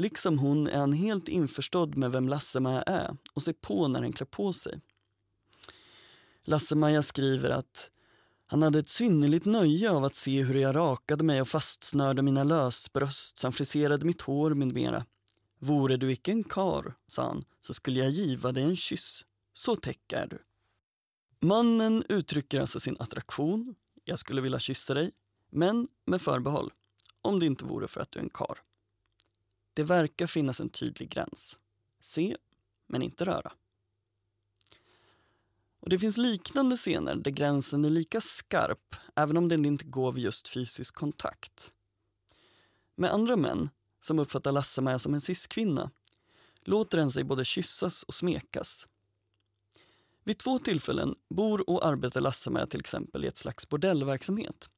Liksom 0.00 0.38
hon 0.38 0.66
är 0.66 0.78
han 0.78 0.92
helt 0.92 1.28
införstådd 1.28 1.96
med 1.96 2.12
vem 2.12 2.28
Lasse-Maja 2.28 2.82
är 2.82 3.16
och 3.32 3.42
ser 3.42 3.52
på 3.52 3.88
när 3.88 4.00
den 4.00 4.12
klär 4.12 4.26
på 4.26 4.52
sig. 4.52 4.80
Lasse-Maja 6.44 7.02
skriver 7.02 7.50
att 7.50 7.90
Han 8.46 8.62
hade 8.62 8.78
ett 8.78 8.88
synnerligt 8.88 9.46
nöje 9.46 9.90
av 9.90 10.04
att 10.04 10.14
se 10.14 10.42
hur 10.42 10.54
jag 10.54 10.76
rakade 10.76 11.24
mig 11.24 11.40
och 11.40 11.48
fastsnörde 11.48 12.22
mina 12.22 12.44
lösbröst 12.44 13.38
samt 13.38 13.56
friserade 13.56 14.04
mitt 14.04 14.20
hår 14.20 14.54
med 14.54 14.74
mera. 14.74 15.04
Vore 15.58 15.96
du 15.96 16.12
icke 16.12 16.30
en 16.30 16.44
kar, 16.44 16.94
sa 17.08 17.26
han, 17.26 17.44
så 17.60 17.74
skulle 17.74 18.00
jag 18.00 18.10
giva 18.10 18.52
dig 18.52 18.62
en 18.62 18.76
kyss. 18.76 19.24
Så 19.52 19.76
täck 19.76 20.12
är 20.12 20.26
du. 20.26 20.38
Mannen 21.40 22.04
uttrycker 22.08 22.60
alltså 22.60 22.80
sin 22.80 22.96
attraktion. 22.98 23.74
Jag 24.04 24.18
skulle 24.18 24.40
vilja 24.40 24.58
kyssa 24.58 24.94
dig, 24.94 25.12
men 25.50 25.88
med 26.04 26.22
förbehåll. 26.22 26.72
Om 27.22 27.40
det 27.40 27.46
inte 27.46 27.64
vore 27.64 27.88
för 27.88 28.00
att 28.00 28.12
du 28.12 28.18
är 28.18 28.22
en 28.22 28.30
kar. 28.30 28.58
Det 29.74 29.82
verkar 29.82 30.26
finnas 30.26 30.60
en 30.60 30.68
tydlig 30.68 31.10
gräns. 31.10 31.58
Se, 32.00 32.36
men 32.86 33.02
inte 33.02 33.24
röra. 33.24 33.52
Och 35.80 35.88
Det 35.88 35.98
finns 35.98 36.16
liknande 36.16 36.76
scener 36.76 37.14
där 37.14 37.30
gränsen 37.30 37.84
är 37.84 37.90
lika 37.90 38.20
skarp, 38.20 38.96
även 39.16 39.36
om 39.36 39.48
den 39.48 39.64
inte 39.64 39.84
går 39.84 40.12
vid 40.12 40.24
just 40.24 40.48
fysisk 40.48 40.94
kontakt. 40.94 41.72
Med 42.96 43.12
andra 43.12 43.36
män, 43.36 43.70
som 44.00 44.18
uppfattar 44.18 44.52
Lasse-Maja 44.52 44.98
som 44.98 45.14
en 45.14 45.20
cis-kvinna, 45.20 45.90
låter 46.60 46.98
den 46.98 47.10
sig 47.10 47.24
både 47.24 47.44
kyssas 47.44 48.02
och 48.02 48.14
smekas. 48.14 48.86
Vid 50.24 50.38
två 50.38 50.58
tillfällen 50.58 51.14
bor 51.28 51.70
och 51.70 51.86
arbetar 51.86 52.20
Lasse-Maja 52.20 52.66
till 52.66 52.80
exempel 52.80 53.24
i 53.24 53.28
ett 53.28 53.36
slags 53.36 53.68
bordellverksamhet. 53.68 54.70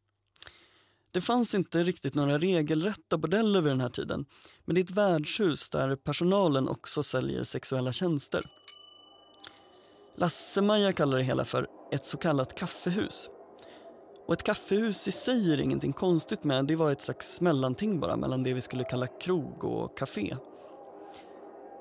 Det 1.13 1.21
fanns 1.21 1.55
inte 1.55 1.83
riktigt 1.83 2.15
några 2.15 2.39
regelrätta 2.39 3.19
bordeller 3.19 3.61
vid 3.61 3.73
den 3.73 3.81
här 3.81 3.89
tiden, 3.89 4.25
men 4.65 4.75
det 4.75 4.81
är 4.81 4.85
ett 4.85 4.91
värdshus 4.91 5.71
där 5.71 5.97
personalen 5.97 6.69
också 6.69 7.03
säljer 7.03 7.45
sexuella 7.45 7.93
tjänster. 7.93 8.41
Lasse-Maja 10.17 10.93
kallar 10.93 11.19
det 11.19 11.25
hela 11.25 11.45
för 11.45 11.67
ett 11.93 12.07
så 12.07 12.17
kallat 12.17 12.55
kaffehus. 12.55 13.31
Och 14.27 14.35
ett 14.35 14.43
kaffehus 14.43 15.09
i 15.09 15.13
sig 15.13 15.53
är 15.53 15.61
ingenting 15.61 15.93
konstigt 15.93 16.45
med, 16.45 16.67
det 16.67 16.77
var 16.77 16.93
ett 16.93 17.01
slags 17.01 17.41
mellanting 17.41 18.01
bara 18.01 18.17
mellan 18.17 18.43
det 18.43 18.55
vi 18.55 18.61
skulle 18.61 18.85
kalla 18.85 19.07
krog 19.07 19.65
och 19.65 19.99
café. 19.99 20.37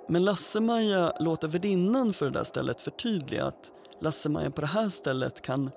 Men 0.10 0.26
Lasse-Maja 0.26 1.14
låter 1.20 1.48
värdinnan 1.48 2.14
för 2.14 2.26
det 2.26 2.32
där 2.32 2.44
stället 2.44 2.82
förtydliga 2.82 3.46
att 3.46 3.72
Lasse-Maja 4.02 4.52
på 4.52 4.62
det 4.62 4.68
här 4.68 4.90
stället 4.90 5.42
kan 5.42 5.72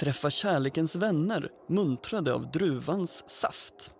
träffa 0.00 0.30
kärlekens 0.30 0.96
vänner 0.96 1.50
muntrade 1.68 2.34
av 2.34 2.50
druvans 2.50 3.28
saft. 3.28 3.94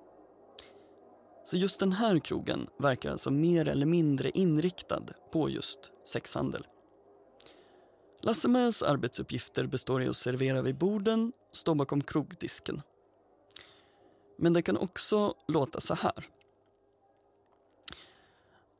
Så 1.44 1.56
just 1.56 1.80
den 1.80 1.92
här 1.92 2.18
krogen 2.18 2.66
verkar 2.78 3.10
alltså 3.10 3.30
mer 3.30 3.68
eller 3.68 3.86
mindre 3.86 4.30
inriktad 4.30 5.02
på 5.32 5.50
just 5.50 5.92
sexhandel. 6.04 6.66
Lasse 8.20 8.48
Mäs 8.48 8.82
arbetsuppgifter 8.82 9.66
består 9.66 10.02
i 10.02 10.08
att 10.08 10.16
servera 10.16 10.62
vid 10.62 10.78
borden 10.78 11.32
och 11.50 11.56
stå 11.56 11.74
bakom 11.74 12.00
krogdisken. 12.00 12.82
Men 14.38 14.52
det 14.52 14.62
kan 14.62 14.76
också 14.76 15.34
låta 15.48 15.80
så 15.80 15.94
här. 15.94 16.24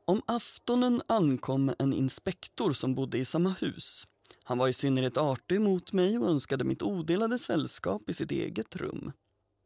Om 0.05 0.21
aftonen 0.25 1.01
ankom 1.07 1.73
en 1.79 1.93
inspektor 1.93 2.73
som 2.73 2.95
bodde 2.95 3.17
i 3.17 3.25
samma 3.25 3.49
hus. 3.49 4.07
Han 4.43 4.57
var 4.57 4.67
i 4.67 4.73
synnerhet 4.73 5.17
artig 5.17 5.61
mot 5.61 5.93
mig 5.93 6.17
och 6.17 6.29
önskade 6.29 6.63
mitt 6.63 6.81
odelade 6.81 7.39
sällskap 7.39 8.09
i 8.09 8.13
sitt 8.13 8.31
eget 8.31 8.75
rum. 8.75 9.11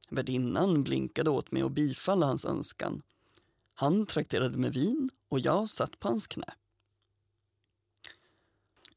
Värdinnan 0.10 0.84
blinkade 0.84 1.30
åt 1.30 1.52
mig 1.52 1.64
och 1.64 1.72
bifalla 1.72 2.26
hans 2.26 2.46
önskan. 2.46 3.02
Han 3.74 4.06
trakterade 4.06 4.58
med 4.58 4.74
vin 4.74 5.10
och 5.30 5.40
jag 5.40 5.70
satt 5.70 6.00
på 6.00 6.08
hans 6.08 6.28
knä. 6.28 6.54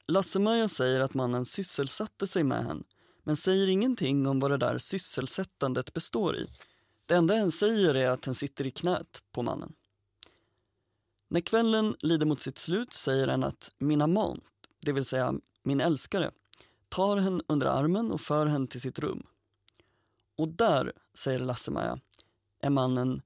Lasse-Maja 0.06 0.68
säger 0.68 1.00
att 1.00 1.14
mannen 1.14 1.44
sysselsatte 1.44 2.26
sig 2.26 2.44
med 2.44 2.64
henne 2.64 2.84
men 3.24 3.36
säger 3.36 3.68
ingenting 3.68 4.26
om 4.26 4.40
vad 4.40 4.50
det 4.50 4.56
där 4.56 4.78
sysselsättandet 4.78 5.92
består 5.92 6.36
i. 6.36 6.46
Det 7.06 7.14
enda 7.14 7.34
hen 7.34 7.52
säger 7.52 7.94
är 7.94 8.10
att 8.10 8.24
hen 8.24 8.34
sitter 8.34 8.66
i 8.66 8.70
knät 8.70 9.22
på 9.32 9.42
mannen. 9.42 9.72
När 11.28 11.40
kvällen 11.40 11.96
lider 12.00 12.26
mot 12.26 12.40
sitt 12.40 12.58
slut 12.58 12.92
säger 12.92 13.28
han 13.28 13.44
att 13.44 13.70
min 13.78 14.02
amant, 14.02 14.44
det 14.80 14.92
vill 14.92 15.04
säga 15.04 15.34
min 15.62 15.80
älskare, 15.80 16.30
tar 16.88 17.16
henne 17.16 17.42
under 17.46 17.66
armen 17.66 18.10
och 18.10 18.20
för 18.20 18.46
henne 18.46 18.66
till 18.66 18.80
sitt 18.80 18.98
rum. 18.98 19.22
Och 20.36 20.48
där, 20.48 20.92
säger 21.14 21.38
Lasse-Maja, 21.38 21.98
är 22.62 22.70
mannen 22.70 23.22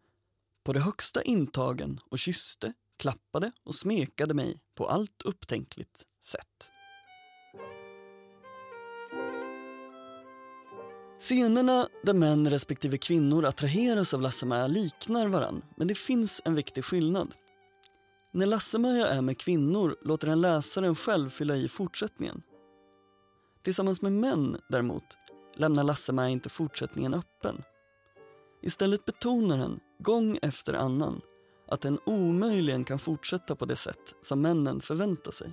på 0.65 0.73
det 0.73 0.81
högsta 0.81 1.23
intagen 1.23 2.01
och 2.11 2.19
kysste, 2.19 2.73
klappade 2.97 3.53
och 3.65 3.75
smekade 3.75 4.35
mig 4.35 4.61
på 4.75 4.89
allt 4.89 5.23
upptänkligt 5.23 6.07
sätt. 6.21 6.71
Scenerna 11.19 11.89
där 12.03 12.15
män 12.15 12.51
respektive 12.51 12.99
kvinnor 12.99 13.45
attraheras 13.45 14.15
av 14.15 14.21
Lasse-Maja 14.21 14.67
liknar 14.67 15.29
varann, 15.29 15.63
men 15.77 15.89
det 15.89 15.95
finns 15.95 16.41
en 16.45 16.55
viktig 16.55 16.85
skillnad. 16.85 17.35
När 18.35 18.47
Lasse-Maja 18.47 19.07
är 19.07 19.23
med 19.23 19.39
kvinnor 19.39 19.97
låter 20.03 20.29
han 20.29 20.41
läsaren 20.41 20.95
själv 20.95 21.29
fylla 21.29 21.57
i 21.57 21.69
fortsättningen. 21.69 22.43
Tillsammans 23.63 24.03
med 24.03 24.13
män, 24.13 24.61
däremot, 24.69 25.05
lämnar 25.57 25.85
Lasse-Maja 25.85 26.29
inte 26.29 26.49
fortsättningen 26.49 27.15
öppen. 27.15 27.63
Istället 28.63 29.05
betonar 29.05 29.59
han, 29.59 29.81
gång 29.99 30.39
efter 30.43 30.75
annan, 30.75 31.21
att 31.69 31.81
den 31.81 31.99
omöjligen 32.07 32.85
kan 32.85 32.99
fortsätta 32.99 33.57
på 33.57 33.65
det 33.65 33.77
sätt 33.77 34.15
som 34.23 34.41
männen 34.41 34.81
förväntar 34.81 35.33
sig. 35.33 35.53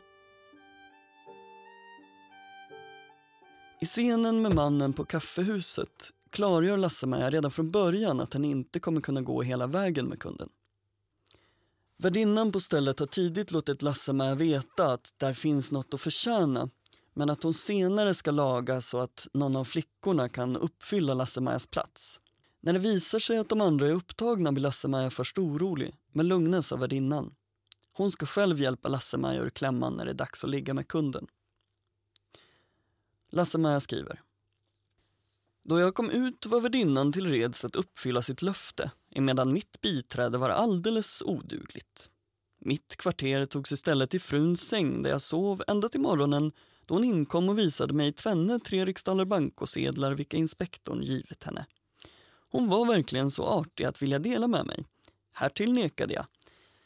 I 3.81 3.85
scenen 3.85 4.41
med 4.41 4.55
mannen 4.55 4.93
på 4.93 5.05
kaffehuset 5.05 6.09
klargör 6.29 6.77
Lasse-Maja 6.77 7.29
redan 7.29 7.51
från 7.51 7.71
början 7.71 8.21
att 8.21 8.33
han 8.33 8.45
inte 8.45 8.79
kommer 8.79 9.01
kunna 9.01 9.21
gå 9.21 9.41
hela 9.41 9.67
vägen 9.67 10.05
med 10.05 10.19
kunden. 10.19 10.49
Värdinnan 12.01 12.51
på 12.51 12.59
stället 12.59 12.99
har 12.99 13.07
tidigt 13.07 13.51
låtit 13.51 13.81
Lasse-Maja 13.81 14.35
veta 14.35 14.93
att 14.93 15.13
där 15.17 15.33
finns 15.33 15.71
något 15.71 15.93
att 15.93 16.01
förtjäna 16.01 16.69
men 17.13 17.29
att 17.29 17.43
hon 17.43 17.53
senare 17.53 18.13
ska 18.13 18.31
laga 18.31 18.81
så 18.81 18.99
att 18.99 19.27
någon 19.33 19.55
av 19.55 19.65
flickorna 19.65 20.29
kan 20.29 20.57
uppfylla 20.57 21.13
Lasse-Majas 21.13 21.67
plats. 21.67 22.19
När 22.61 22.73
det 22.73 22.79
visar 22.79 23.19
sig 23.19 23.37
att 23.37 23.49
de 23.49 23.61
andra 23.61 23.87
är 23.87 23.91
upptagna 23.91 24.51
blir 24.51 24.61
Lasse-Maja 24.61 25.09
först 25.09 25.37
orolig 25.37 25.95
men 26.11 26.27
lugnas 26.27 26.71
av 26.71 26.79
värdinnan. 26.79 27.35
Hon 27.93 28.11
ska 28.11 28.25
själv 28.25 28.59
hjälpa 28.59 28.89
Lasse-Maja 28.89 29.41
ur 29.41 29.49
klämman 29.49 29.93
när 29.93 30.05
det 30.05 30.11
är 30.11 30.15
dags 30.15 30.43
att 30.43 30.49
ligga 30.49 30.73
med 30.73 30.87
kunden. 30.87 31.27
Lasse-Maja 33.29 33.79
skriver. 33.79 34.21
Då 35.63 35.79
jag 35.79 35.95
kom 35.95 36.09
ut 36.09 36.45
var 36.45 36.61
värdinnan 36.61 37.13
till 37.13 37.27
reds 37.27 37.65
att 37.65 37.75
uppfylla 37.75 38.21
sitt 38.21 38.41
löfte 38.41 38.91
emedan 39.11 39.53
mitt 39.53 39.81
biträde 39.81 40.37
var 40.37 40.49
alldeles 40.49 41.21
odugligt. 41.25 42.09
Mitt 42.59 42.95
kvarter 42.95 43.45
togs 43.45 43.71
istället 43.71 44.09
till 44.09 44.21
fruns 44.21 44.61
säng 44.61 45.03
där 45.03 45.09
jag 45.09 45.21
sov 45.21 45.63
ända 45.67 45.89
till 45.89 45.99
morgonen 46.01 46.51
då 46.85 46.95
hon 46.95 47.03
inkom 47.03 47.49
och 47.49 47.59
visade 47.59 47.93
mig 47.93 48.13
tvenne 48.13 48.59
tre 48.59 48.85
riksdaler 48.85 49.25
bankosedlar 49.25 50.11
vilka 50.11 50.37
inspektorn 50.37 51.01
givit 51.01 51.43
henne. 51.43 51.65
Hon 52.51 52.67
var 52.69 52.85
verkligen 52.85 53.31
så 53.31 53.43
artig 53.43 53.85
att 53.85 54.01
vilja 54.01 54.19
dela 54.19 54.47
med 54.47 54.65
mig. 54.65 54.85
Härtill 55.31 55.73
nekade 55.73 56.13
jag, 56.13 56.25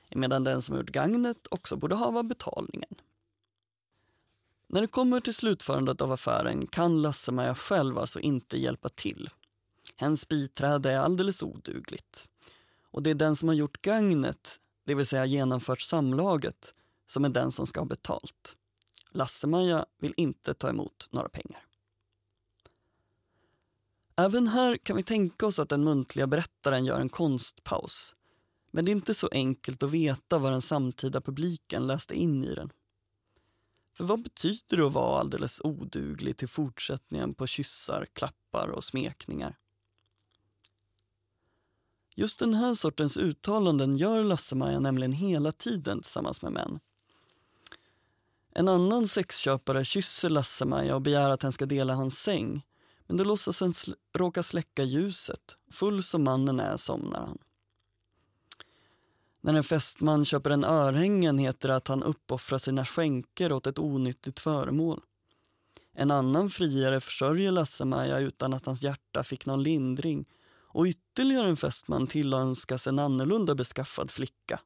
emedan 0.10 0.44
den 0.44 0.62
som 0.62 0.78
gjort 0.78 0.90
gagnet 0.90 1.48
också 1.52 1.76
borde 1.76 1.96
hava 1.96 2.24
betalningen. 2.24 2.96
När 4.68 4.82
det 4.82 4.88
kommer 4.88 5.20
till 5.20 5.34
slutförandet 5.34 6.02
av 6.02 6.12
affären 6.12 6.68
kan 6.68 7.02
Lasse-Maja 7.02 7.56
själv 7.56 7.98
alltså 7.98 8.20
inte 8.20 8.58
hjälpa 8.58 8.90
till. 8.90 9.30
Hens 9.96 10.28
biträde 10.28 10.92
är 10.92 11.00
alldeles 11.00 11.44
odugligt. 11.44 12.28
Och 12.92 13.04
det 13.04 13.10
är 13.10 13.16
den 13.16 13.36
som 13.36 13.48
har 13.48 13.56
gjort 13.56 13.82
gagnet, 13.82 14.62
det 14.86 14.96
vill 14.96 15.06
säga 15.06 15.26
genomfört 15.26 15.82
samlaget, 15.82 16.74
som 17.08 17.26
är 17.26 17.30
den 17.30 17.52
som 17.52 17.68
ska 17.68 17.80
ha 17.80 17.86
betalt. 17.86 18.56
Lasse-Maja 19.12 19.86
vill 20.00 20.14
inte 20.18 20.54
ta 20.54 20.70
emot 20.70 21.08
några 21.12 21.30
pengar. 21.30 21.66
Även 24.16 24.48
här 24.48 24.78
kan 24.78 24.96
vi 24.96 25.04
tänka 25.04 25.46
oss 25.46 25.60
att 25.60 25.70
den 25.70 25.84
muntliga 25.84 26.28
berättaren 26.28 26.86
gör 26.86 27.00
en 27.00 27.10
konstpaus. 27.10 28.16
Men 28.72 28.86
det 28.86 28.92
är 28.92 28.96
inte 28.96 29.14
så 29.14 29.30
enkelt 29.32 29.84
att 29.84 29.92
veta 29.92 30.38
vad 30.38 30.52
den 30.52 30.62
samtida 30.62 31.22
publiken 31.22 31.88
läste 31.88 32.16
in 32.16 32.44
i 32.44 32.56
den. 32.56 32.72
För 33.94 34.04
vad 34.04 34.24
betyder 34.24 34.78
det 34.78 34.88
att 34.88 34.94
vara 34.94 35.20
alldeles 35.20 35.62
oduglig 35.64 36.38
till 36.38 36.48
fortsättningen 36.48 37.34
på 37.34 37.48
kyssar, 37.48 38.08
klappar 38.14 38.68
och 38.68 38.84
smekningar? 38.84 39.58
Just 42.16 42.40
den 42.40 42.54
här 42.54 42.76
sortens 42.76 43.18
uttalanden 43.18 43.98
gör 43.98 44.24
Lasse-Maja 44.24 44.80
nämligen 44.80 45.14
hela 45.14 45.52
tiden 45.52 46.02
tillsammans 46.02 46.42
med 46.42 46.52
män. 46.52 46.80
En 48.54 48.68
annan 48.68 49.08
sexköpare 49.08 49.86
kysser 49.86 50.30
Lasse-Maja 50.30 50.96
och 50.96 51.02
begär 51.02 51.30
att 51.30 51.42
han 51.42 51.52
ska 51.52 51.66
dela 51.66 51.94
hans 51.94 52.20
säng. 52.20 52.66
Men 53.08 53.18
då 53.18 53.24
låtsas 53.24 53.60
han 53.60 53.74
sl 53.74 53.92
råka 54.14 54.44
släcka 54.44 54.84
ljuset. 54.84 55.56
Full 55.72 56.04
som 56.04 56.24
mannen 56.24 56.60
är 56.60 56.78
somnar 56.78 57.20
han. 57.20 57.38
När 59.42 59.54
en 59.54 59.64
fästman 59.64 60.26
köper 60.26 60.50
en 60.50 60.64
örhängen 60.64 61.38
heter 61.38 61.68
det 61.68 61.76
att 61.76 61.88
han 61.88 62.04
uppoffrar 62.04 62.58
sina 62.58 62.86
skänker 62.86 63.52
åt 63.52 63.68
ett 63.68 63.80
onyttigt 63.80 64.40
föremål. 64.40 65.02
En 65.94 66.12
annan 66.12 66.50
friare 66.50 67.02
försörjer 67.02 67.52
Lasse-Maja 67.52 68.20
utan 68.20 68.54
att 68.54 68.66
hans 68.66 68.84
hjärta 68.84 69.24
fick 69.24 69.46
någon 69.46 69.64
lindring 69.64 70.26
och 70.76 70.86
ytterligare 70.86 71.50
en 71.50 71.58
fästman 71.58 72.08
tillönskas 72.08 72.88
en 72.88 73.00
annorlunda 73.00 73.56
beskaffad 73.56 74.12
flicka. 74.12 74.60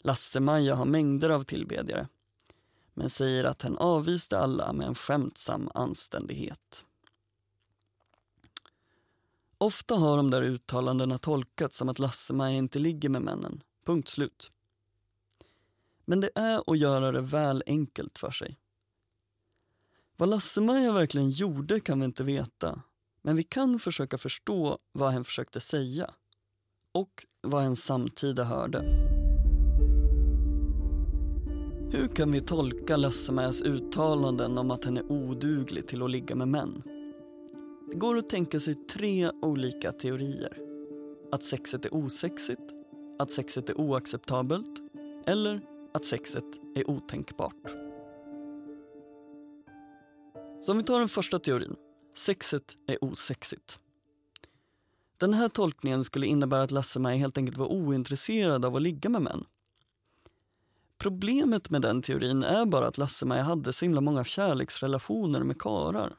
Lasse-Maja 0.00 0.74
har 0.74 0.84
mängder 0.84 1.30
av 1.30 1.44
tillbedjare 1.44 2.08
men 2.94 3.10
säger 3.10 3.44
att 3.44 3.62
han 3.62 3.78
avviste 3.78 4.38
alla 4.38 4.72
med 4.72 4.86
en 4.86 4.94
skämtsam 4.94 5.70
anständighet. 5.74 6.84
Ofta 9.58 9.94
har 9.94 10.16
de 10.16 10.30
där 10.30 10.42
uttalandena 10.42 11.18
tolkats 11.18 11.78
som 11.78 11.88
att 11.88 11.98
Lasse-Maja 11.98 12.56
inte 12.56 12.78
ligger 12.78 13.08
med 13.08 13.22
männen. 13.22 13.62
Punkt 13.84 14.08
slut. 14.08 14.50
Men 16.04 16.20
det 16.20 16.30
är 16.34 16.70
att 16.70 16.78
göra 16.78 17.12
det 17.12 17.20
väl 17.20 17.62
enkelt 17.66 18.18
för 18.18 18.30
sig. 18.30 18.58
Vad 20.16 20.28
Lasse-Maja 20.28 20.92
verkligen 20.92 21.30
gjorde 21.30 21.80
kan 21.80 22.00
vi 22.00 22.04
inte 22.04 22.24
veta. 22.24 22.82
Men 23.22 23.36
vi 23.36 23.42
kan 23.42 23.78
försöka 23.78 24.18
förstå 24.18 24.78
vad 24.92 25.12
hen 25.12 25.24
försökte 25.24 25.60
säga. 25.60 26.10
Och 26.94 27.26
vad 27.42 27.62
hen 27.62 27.76
samtida 27.76 28.44
hörde. 28.44 29.08
Hur 31.92 32.08
kan 32.08 32.32
vi 32.32 32.40
tolka 32.40 32.96
Lasse-Majas 32.96 33.62
uttalanden 33.62 34.58
om 34.58 34.70
att 34.70 34.84
hen 34.84 34.96
är 34.96 35.12
oduglig 35.12 35.86
till 35.86 36.02
att 36.02 36.10
ligga 36.10 36.34
med 36.34 36.48
män? 36.48 36.82
Det 37.90 37.98
går 37.98 38.18
att 38.18 38.28
tänka 38.28 38.60
sig 38.60 38.74
tre 38.74 39.30
olika 39.42 39.92
teorier. 39.92 40.58
Att 41.32 41.44
sexet 41.44 41.84
är 41.84 41.94
osexigt, 41.94 42.72
att 43.18 43.30
sexet 43.30 43.68
är 43.68 43.80
oacceptabelt 43.80 44.80
eller 45.26 45.60
att 45.94 46.04
sexet 46.04 46.44
är 46.74 46.90
otänkbart. 46.90 47.74
Så 50.60 50.72
om 50.72 50.78
vi 50.78 50.84
tar 50.84 50.98
den 50.98 51.08
första 51.08 51.38
teorin, 51.38 51.76
sexet 52.18 52.76
är 52.86 53.04
osexigt. 53.04 53.78
Den 55.16 55.34
här 55.34 55.48
tolkningen 55.48 56.04
skulle 56.04 56.26
innebära 56.26 56.62
att 56.62 56.70
Lasse-Maja 56.70 57.16
helt 57.16 57.38
enkelt 57.38 57.58
var 57.58 57.66
ointresserad 57.66 58.64
av 58.64 58.76
att 58.76 58.82
ligga 58.82 59.10
med 59.10 59.22
män. 59.22 59.44
Problemet 60.98 61.70
med 61.70 61.82
den 61.82 62.02
teorin 62.02 62.42
är 62.42 62.66
bara 62.66 62.86
att 62.86 62.98
Lasse-Maja 62.98 63.42
hade 63.42 63.72
så 63.72 63.84
himla 63.84 64.00
många 64.00 64.24
kärleksrelationer 64.24 65.40
med 65.40 65.60
karar. 65.60 66.16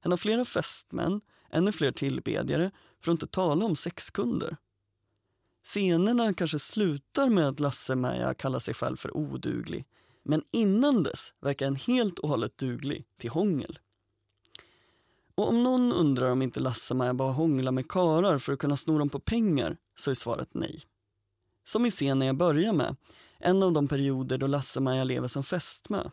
Han 0.00 0.12
har 0.12 0.16
flera 0.16 0.44
fästmän, 0.44 1.20
ännu 1.50 1.72
fler 1.72 1.92
tillbedjare, 1.92 2.70
för 3.00 3.10
att 3.10 3.14
inte 3.14 3.26
tala 3.26 3.64
om 3.64 3.76
sexkunder. 3.76 4.56
Scenerna 5.64 6.34
kanske 6.34 6.58
slutar 6.58 7.28
med 7.28 7.48
att 7.48 7.60
Lasse-Maja 7.60 8.34
kallar 8.34 8.58
sig 8.58 8.74
själv 8.74 8.96
för 8.96 9.16
oduglig. 9.16 9.84
Men 10.22 10.42
innan 10.50 11.02
dess 11.02 11.32
verkar 11.40 11.66
han 11.66 11.76
helt 11.76 12.18
och 12.18 12.28
hållet 12.28 12.58
duglig 12.58 13.06
till 13.18 13.30
hångel. 13.30 13.78
Och 15.36 15.48
om 15.48 15.62
någon 15.62 15.92
undrar 15.92 16.30
om 16.30 16.42
inte 16.42 16.60
Lasse-Maja 16.60 17.14
bara 17.14 17.32
hånglar 17.32 17.72
med 17.72 17.88
karar 17.88 18.38
för 18.38 18.52
att 18.52 18.58
kunna 18.58 18.76
sno 18.76 18.98
dem 18.98 19.08
på 19.08 19.20
pengar 19.20 19.76
så 19.98 20.10
är 20.10 20.14
svaret 20.14 20.48
nej. 20.52 20.82
Som 21.64 21.86
i 21.86 21.90
scenen 21.90 22.26
jag 22.26 22.36
börjar 22.36 22.72
med, 22.72 22.96
en 23.38 23.62
av 23.62 23.72
de 23.72 23.88
perioder 23.88 24.38
då 24.38 24.46
Lasse-Maja 24.46 25.04
lever 25.04 25.28
som 25.28 25.42
fästmö. 25.42 26.10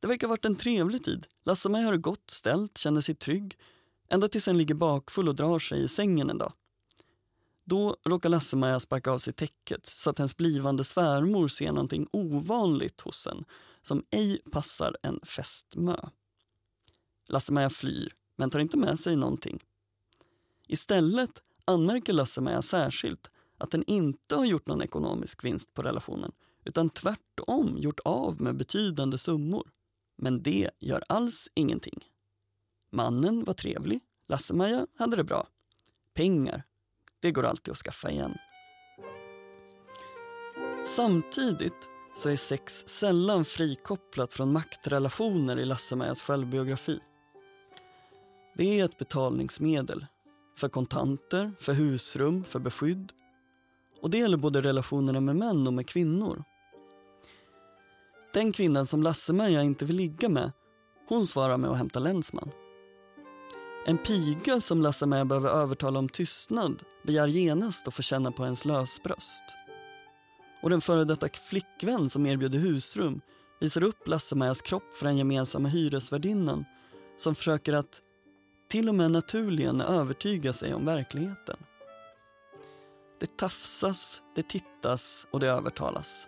Det 0.00 0.06
verkar 0.06 0.26
ha 0.26 0.32
varit 0.32 0.44
en 0.44 0.56
trevlig 0.56 1.04
tid. 1.04 1.26
Lasse-Maja 1.44 1.84
har 1.84 1.92
det 1.92 1.98
gott 1.98 2.30
ställt, 2.30 2.78
känner 2.78 3.00
sig 3.00 3.14
trygg. 3.14 3.58
Ända 4.08 4.28
tills 4.28 4.46
han 4.46 4.58
ligger 4.58 4.74
bakfull 4.74 5.28
och 5.28 5.34
drar 5.34 5.58
sig 5.58 5.84
i 5.84 5.88
sängen 5.88 6.30
en 6.30 6.38
dag. 6.38 6.52
Då 7.64 7.96
råkar 8.04 8.28
Lasse-Maja 8.28 8.80
sparka 8.80 9.10
av 9.10 9.18
sig 9.18 9.32
täcket 9.32 9.86
så 9.86 10.10
att 10.10 10.18
hennes 10.18 10.36
blivande 10.36 10.84
svärmor 10.84 11.48
ser 11.48 11.72
någonting 11.72 12.08
ovanligt 12.12 13.00
hos 13.00 13.26
en 13.26 13.44
som 13.82 14.04
ej 14.10 14.40
passar 14.50 14.96
en 15.02 15.20
fästmö. 15.22 15.96
Lasse-Maja 17.28 17.70
flyr, 17.70 18.14
men 18.36 18.50
tar 18.50 18.58
inte 18.58 18.76
med 18.76 18.98
sig 18.98 19.16
någonting. 19.16 19.64
Istället 20.66 21.42
anmärker 21.64 22.12
Lasse-Maja 22.12 22.62
särskilt 22.62 23.30
att 23.58 23.70
den 23.70 23.84
inte 23.86 24.36
har 24.36 24.44
gjort 24.44 24.66
någon 24.66 24.82
ekonomisk 24.82 25.44
vinst 25.44 25.74
på 25.74 25.82
relationen 25.82 26.32
utan 26.64 26.90
tvärtom 26.90 27.78
gjort 27.78 28.00
av 28.04 28.40
med 28.40 28.56
betydande 28.56 29.18
summor. 29.18 29.70
Men 30.16 30.42
det 30.42 30.70
gör 30.80 31.04
alls 31.08 31.48
ingenting. 31.54 32.04
Mannen 32.90 33.44
var 33.44 33.54
trevlig, 33.54 34.00
Lasse-Maja 34.26 34.86
hade 34.98 35.16
det 35.16 35.24
bra. 35.24 35.46
Pengar, 36.14 36.62
det 37.20 37.30
går 37.30 37.44
alltid 37.44 37.72
att 37.72 37.78
skaffa 37.78 38.10
igen. 38.10 38.34
Samtidigt 40.86 41.88
så 42.16 42.28
är 42.28 42.36
sex 42.36 42.84
sällan 42.86 43.44
frikopplat 43.44 44.32
från 44.32 44.52
maktrelationer 44.52 45.58
i 45.58 45.64
Lasse-Majas 45.64 46.20
självbiografi. 46.20 47.00
Det 48.58 48.80
är 48.80 48.84
ett 48.84 48.98
betalningsmedel 48.98 50.06
för 50.56 50.68
kontanter, 50.68 51.52
för 51.60 51.72
husrum, 51.72 52.44
för 52.44 52.58
beskydd. 52.58 53.12
Och 54.02 54.10
det 54.10 54.18
gäller 54.18 54.36
både 54.36 54.60
relationerna 54.62 55.20
med 55.20 55.36
män 55.36 55.66
och 55.66 55.72
med 55.72 55.86
kvinnor. 55.86 56.44
Den 58.34 58.52
kvinnan 58.52 58.86
som 58.86 59.02
Lasse-Maja 59.02 59.62
inte 59.62 59.84
vill 59.84 59.96
ligga 59.96 60.28
med, 60.28 60.52
hon 61.08 61.26
svarar 61.26 61.56
med 61.56 61.70
att 61.70 61.76
hämta 61.76 61.98
länsman. 61.98 62.50
En 63.86 63.98
piga 63.98 64.60
som 64.60 64.82
Lasse-Maja 64.82 65.24
behöver 65.24 65.50
övertala 65.50 65.98
om 65.98 66.08
tystnad 66.08 66.82
begär 67.06 67.26
genast 67.26 67.88
att 67.88 67.94
få 67.94 68.02
känna 68.02 68.32
på 68.32 68.44
ens 68.44 68.64
lösbröst. 68.64 69.44
Och 70.62 70.70
den 70.70 70.80
före 70.80 71.04
detta 71.04 71.28
flickvän 71.28 72.10
som 72.10 72.26
erbjuder 72.26 72.58
husrum 72.58 73.20
visar 73.60 73.82
upp 73.82 74.08
Lasse-Majas 74.08 74.60
kropp 74.60 74.94
för 74.94 75.06
den 75.06 75.16
gemensamma 75.16 75.68
hyresvärdinnan 75.68 76.64
som 77.16 77.34
försöker 77.34 77.72
att 77.72 78.02
till 78.68 78.88
och 78.88 78.94
med 78.94 79.10
naturligen 79.10 79.80
övertyga 79.80 80.52
sig 80.52 80.74
om 80.74 80.84
verkligheten. 80.84 81.56
Det 83.20 83.36
tafsas, 83.36 84.22
det 84.34 84.48
tittas 84.48 85.26
och 85.30 85.40
det 85.40 85.48
övertalas. 85.48 86.26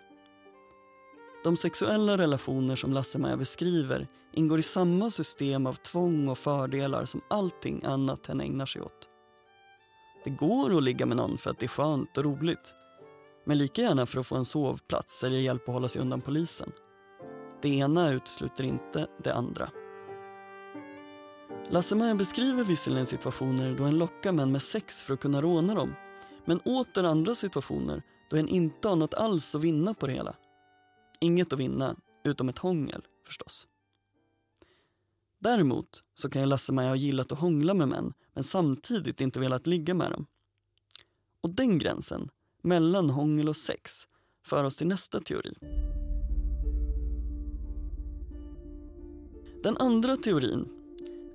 De 1.43 1.57
sexuella 1.57 2.17
relationer 2.17 2.75
som 2.75 2.93
Lasse-Maja 2.93 3.37
beskriver 3.37 4.07
ingår 4.33 4.59
i 4.59 4.63
samma 4.63 5.09
system 5.09 5.67
av 5.67 5.73
tvång 5.73 6.29
och 6.29 6.37
fördelar 6.37 7.05
som 7.05 7.21
allting 7.27 7.83
annat 7.85 8.27
hen 8.27 8.41
ägnar 8.41 8.65
sig 8.65 8.81
åt. 8.81 9.09
Det 10.23 10.29
går 10.29 10.77
att 10.77 10.83
ligga 10.83 11.05
med 11.05 11.17
någon 11.17 11.37
för 11.37 11.49
att 11.49 11.59
det 11.59 11.65
är 11.65 11.67
skönt 11.67 12.17
och 12.17 12.23
roligt. 12.23 12.75
Men 13.45 13.57
lika 13.57 13.81
gärna 13.81 14.05
för 14.05 14.19
att 14.19 14.27
få 14.27 14.35
en 14.35 14.45
sovplats 14.45 15.23
eller 15.23 15.37
hjälp 15.37 15.69
att 15.69 15.73
hålla 15.73 15.87
sig 15.87 16.01
undan 16.01 16.21
polisen. 16.21 16.71
Det 17.61 17.69
ena 17.69 18.11
utesluter 18.11 18.63
inte 18.63 19.07
det 19.23 19.33
andra. 19.33 19.69
Lasse-Maja 21.71 22.15
beskriver 22.15 22.63
visserligen 22.63 23.05
situationer 23.05 23.75
då 23.75 23.83
en 23.83 23.97
lockar 23.97 24.31
män 24.31 24.51
med 24.51 24.61
sex 24.61 25.03
för 25.03 25.13
att 25.13 25.19
kunna 25.19 25.41
råna 25.41 25.75
dem. 25.75 25.93
Men 26.45 26.59
åter 26.59 27.03
andra 27.03 27.35
situationer 27.35 28.03
då 28.29 28.37
en 28.37 28.47
inte 28.47 28.87
har 28.87 28.95
något 28.95 29.13
alls 29.13 29.55
att 29.55 29.63
vinna 29.63 29.93
på 29.93 30.07
det 30.07 30.13
hela. 30.13 30.35
Inget 31.19 31.53
att 31.53 31.59
vinna, 31.59 31.95
utom 32.23 32.49
ett 32.49 32.57
hångel 32.57 33.01
förstås. 33.25 33.67
Däremot 35.39 36.03
så 36.13 36.29
kan 36.29 36.41
ju 36.41 36.47
Lasse-Maja 36.47 36.89
ha 36.89 36.95
gillat 36.95 37.31
att 37.31 37.39
hångla 37.39 37.73
med 37.73 37.87
män 37.87 38.13
men 38.33 38.43
samtidigt 38.43 39.21
inte 39.21 39.39
velat 39.39 39.67
ligga 39.67 39.93
med 39.93 40.11
dem. 40.11 40.25
Och 41.41 41.49
den 41.49 41.77
gränsen, 41.77 42.29
mellan 42.61 43.09
hångel 43.09 43.49
och 43.49 43.57
sex, 43.57 43.91
för 44.45 44.63
oss 44.63 44.75
till 44.75 44.87
nästa 44.87 45.19
teori. 45.19 45.53
Den 49.63 49.77
andra 49.77 50.17
teorin 50.17 50.80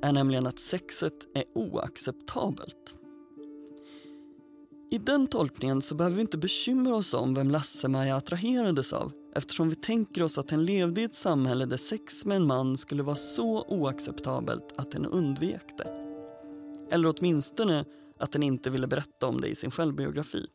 är 0.03 0.13
nämligen 0.13 0.47
att 0.47 0.59
sexet 0.59 1.27
är 1.35 1.45
oacceptabelt. 1.55 2.95
I 4.91 4.99
den 4.99 5.27
tolkningen 5.27 5.83
så 5.83 5.95
behöver 5.95 6.17
vi 6.17 6.23
inte 6.23 6.39
bekymra 6.39 6.95
oss 6.95 7.15
om 7.15 7.35
vem 7.35 7.51
Lasse-Maja 7.51 8.17
attraherades 8.17 8.93
av 8.93 9.13
eftersom 9.35 9.69
vi 9.69 9.75
tänker 9.75 10.23
oss 10.23 10.39
att 10.39 10.51
hen 10.51 10.65
levde 10.65 11.01
i 11.01 11.05
ett 11.05 11.15
samhälle 11.15 11.67
där 11.67 11.77
sex 11.77 12.25
med 12.25 12.37
en 12.37 12.47
man 12.47 12.77
skulle 12.77 13.03
vara 13.03 13.17
så 13.17 13.65
oacceptabelt 13.69 14.75
att 14.77 14.95
hen 14.95 15.07
undvek 15.07 15.79
det. 15.79 16.07
Eller 16.91 17.15
åtminstone 17.17 17.85
att 18.19 18.33
den 18.33 18.43
inte 18.43 18.71
ville 18.71 18.87
berätta 18.87 19.27
om 19.27 19.41
det 19.41 19.49
i 19.49 19.55
sin 19.55 19.71
självbiografi. 19.71 20.47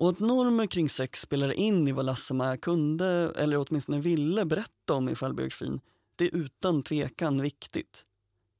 Och 0.00 0.08
att 0.08 0.20
normer 0.20 0.66
kring 0.66 0.88
sex 0.88 1.20
spelar 1.20 1.52
in 1.52 1.88
i 1.88 1.92
vad 1.92 2.06
Lasse-Maja 2.06 2.56
kunde, 2.56 3.32
eller 3.36 3.64
åtminstone 3.68 4.00
ville, 4.00 4.44
berätta 4.44 4.94
om 4.94 5.08
i 5.08 5.14
självbiografin, 5.14 5.80
det 6.18 6.24
är 6.24 6.34
utan 6.34 6.82
tvekan 6.82 7.42
viktigt. 7.42 8.04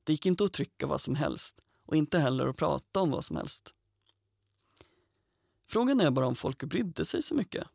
Det 0.05 0.12
gick 0.12 0.27
inte 0.27 0.44
att 0.44 0.53
trycka 0.53 0.87
vad 0.87 1.01
som 1.01 1.14
helst 1.14 1.57
och 1.87 1.97
inte 1.97 2.18
heller 2.18 2.47
att 2.47 2.57
prata 2.57 3.01
om 3.01 3.11
vad 3.11 3.25
som 3.25 3.37
helst. 3.37 3.75
Frågan 5.68 6.01
är 6.01 6.11
bara 6.11 6.27
om 6.27 6.37
folk 6.37 6.64
brydde 6.64 7.05
sig 7.05 7.23
så 7.23 7.35
mycket. 7.35 7.66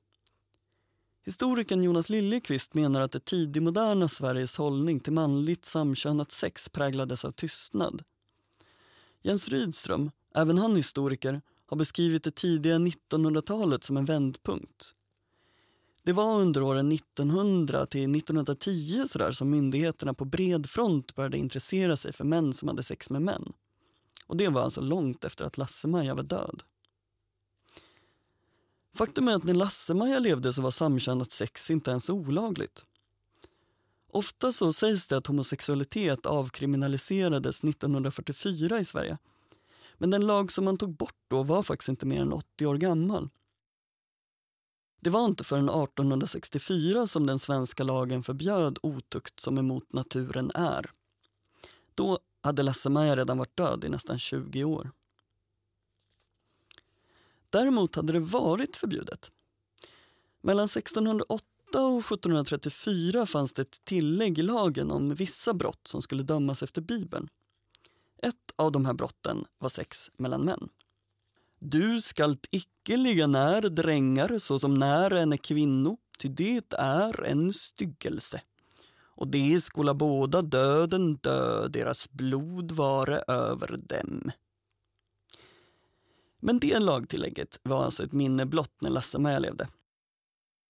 Historikern 1.26 1.84
Jonas 1.84 2.10
Liljeqvist 2.10 2.74
menar 2.74 3.02
att 3.02 3.12
det 3.12 3.26
tidigmoderna 3.26 4.08
Sveriges 4.08 4.58
hållning 4.58 5.00
till 5.00 5.14
manligt 5.14 5.66
samkönat 5.66 6.32
sex 6.32 6.70
präglades 6.70 7.26
av 7.26 7.32
tystnad. 7.32 8.04
Jens 9.22 9.50
Rydström, 9.50 10.12
även 10.36 10.58
han 10.58 10.76
historiker, 10.76 11.42
har 11.66 11.78
beskrivit 11.78 12.24
det 12.24 12.36
tidiga 12.36 12.78
1900-talet 12.78 13.84
som 13.84 13.98
en 13.98 14.06
vändpunkt. 14.06 14.96
Det 16.04 16.14
var 16.14 16.40
under 16.40 16.64
åren 16.64 16.92
1900 16.92 17.86
till 17.86 18.16
1910 18.16 19.04
så 19.08 19.20
där, 19.20 19.32
som 19.32 19.50
myndigheterna 19.50 20.14
på 20.14 20.26
bred 20.26 20.70
front 20.70 21.16
började 21.16 21.38
intressera 21.38 21.98
sig 21.98 22.14
för 22.14 22.24
män 22.24 22.54
som 22.54 22.68
hade 22.68 22.84
sex 22.84 23.10
med 23.10 23.22
män. 23.22 23.54
Och 24.28 24.38
det 24.38 24.50
var 24.50 24.62
alltså 24.62 24.82
långt 24.82 25.24
efter 25.24 25.46
att 25.46 25.58
Lasse-Maja 25.58 26.16
var 26.16 26.24
död. 26.24 26.64
Faktum 28.96 29.28
är 29.28 29.36
att 29.36 29.44
när 29.44 29.54
Lasse-Maja 29.54 30.20
levde 30.20 30.54
så 30.54 30.62
var 30.62 30.72
samkönat 30.72 31.32
sex 31.32 31.72
inte 31.72 31.92
ens 31.92 32.10
olagligt. 32.10 32.86
Ofta 34.12 34.52
så 34.52 34.74
sägs 34.74 35.08
det 35.08 35.18
att 35.18 35.28
homosexualitet 35.28 36.26
avkriminaliserades 36.26 37.64
1944 37.64 38.80
i 38.80 38.86
Sverige. 38.86 39.18
Men 39.98 40.10
den 40.10 40.28
lag 40.28 40.52
som 40.52 40.66
man 40.66 40.78
tog 40.78 40.96
bort 40.96 41.18
då 41.28 41.44
var 41.44 41.64
faktiskt 41.64 41.90
inte 41.90 42.06
mer 42.06 42.22
än 42.22 42.34
80 42.34 42.66
år 42.66 42.76
gammal. 42.76 43.30
Det 45.04 45.10
var 45.10 45.26
inte 45.26 45.44
förrän 45.44 45.70
1864 45.70 47.08
som 47.08 47.26
den 47.26 47.40
svenska 47.40 47.84
lagen 47.84 48.24
förbjöd 48.24 48.80
otukt 48.84 49.40
som 49.40 49.58
emot 49.58 49.94
naturen 49.94 50.52
är. 50.56 50.92
Då 51.96 52.20
hade 52.42 52.64
Lasse-Maja 52.64 53.16
redan 53.16 53.38
varit 53.38 53.58
död 53.58 53.84
i 53.86 53.90
nästan 53.90 54.20
20 54.20 54.64
år. 54.64 54.92
Däremot 57.50 57.96
hade 57.96 58.14
det 58.14 58.20
varit 58.20 58.76
förbjudet. 58.76 59.32
Mellan 60.42 60.66
1608 60.66 61.46
och 61.74 62.00
1734 62.00 63.26
fanns 63.26 63.54
det 63.54 63.62
ett 63.62 63.86
tillägg 63.86 64.40
i 64.40 64.42
lagen 64.42 64.92
om 64.92 65.16
vissa 65.16 65.54
brott 65.54 65.88
som 65.88 66.02
skulle 66.02 66.24
dömas 66.24 66.64
efter 66.64 66.82
Bibeln. 66.82 67.30
Ett 68.18 68.52
av 68.56 68.72
de 68.72 68.86
här 68.86 68.94
brotten 68.94 69.46
var 69.58 69.70
sex 69.70 70.12
mellan 70.18 70.42
män. 70.42 70.70
Du 71.66 72.02
skalt 72.02 72.48
icke 72.52 72.98
ligga 72.98 73.28
när 73.28 73.62
drängar 73.62 74.38
såsom 74.38 74.74
när 74.74 75.12
en 75.12 75.34
är 75.34 75.38
kvinno, 75.38 75.98
ty 76.20 76.28
det 76.30 76.74
är 76.74 77.24
en 77.24 77.54
styggelse. 77.54 78.42
Och 79.00 79.28
de 79.28 79.62
skola 79.62 79.94
båda 79.94 80.42
döden 80.42 81.16
dö, 81.16 81.68
deras 81.68 82.12
blod 82.12 82.72
vare 82.72 83.24
över 83.28 83.78
dem. 83.78 84.32
Men 86.40 86.60
det 86.60 86.80
lagtillägget 86.80 87.60
var 87.64 87.86
alltså 87.86 88.04
ett 88.04 88.14
minne 88.14 88.46
blott 88.46 88.76
när 88.82 88.90
Lasse-Maja 88.90 89.40
levde. 89.40 89.68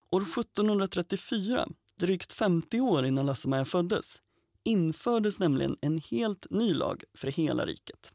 År 0.10 0.22
1734, 0.22 1.68
drygt 1.96 2.34
50 2.34 2.80
år 2.80 3.06
innan 3.06 3.26
Lasse-Maja 3.26 3.66
föddes, 3.66 4.22
infördes 4.64 5.40
nämligen 5.40 5.78
en 5.82 5.98
helt 5.98 6.48
ny 6.50 6.74
lag 6.74 7.04
för 7.14 7.28
hela 7.28 7.66
riket. 7.66 8.14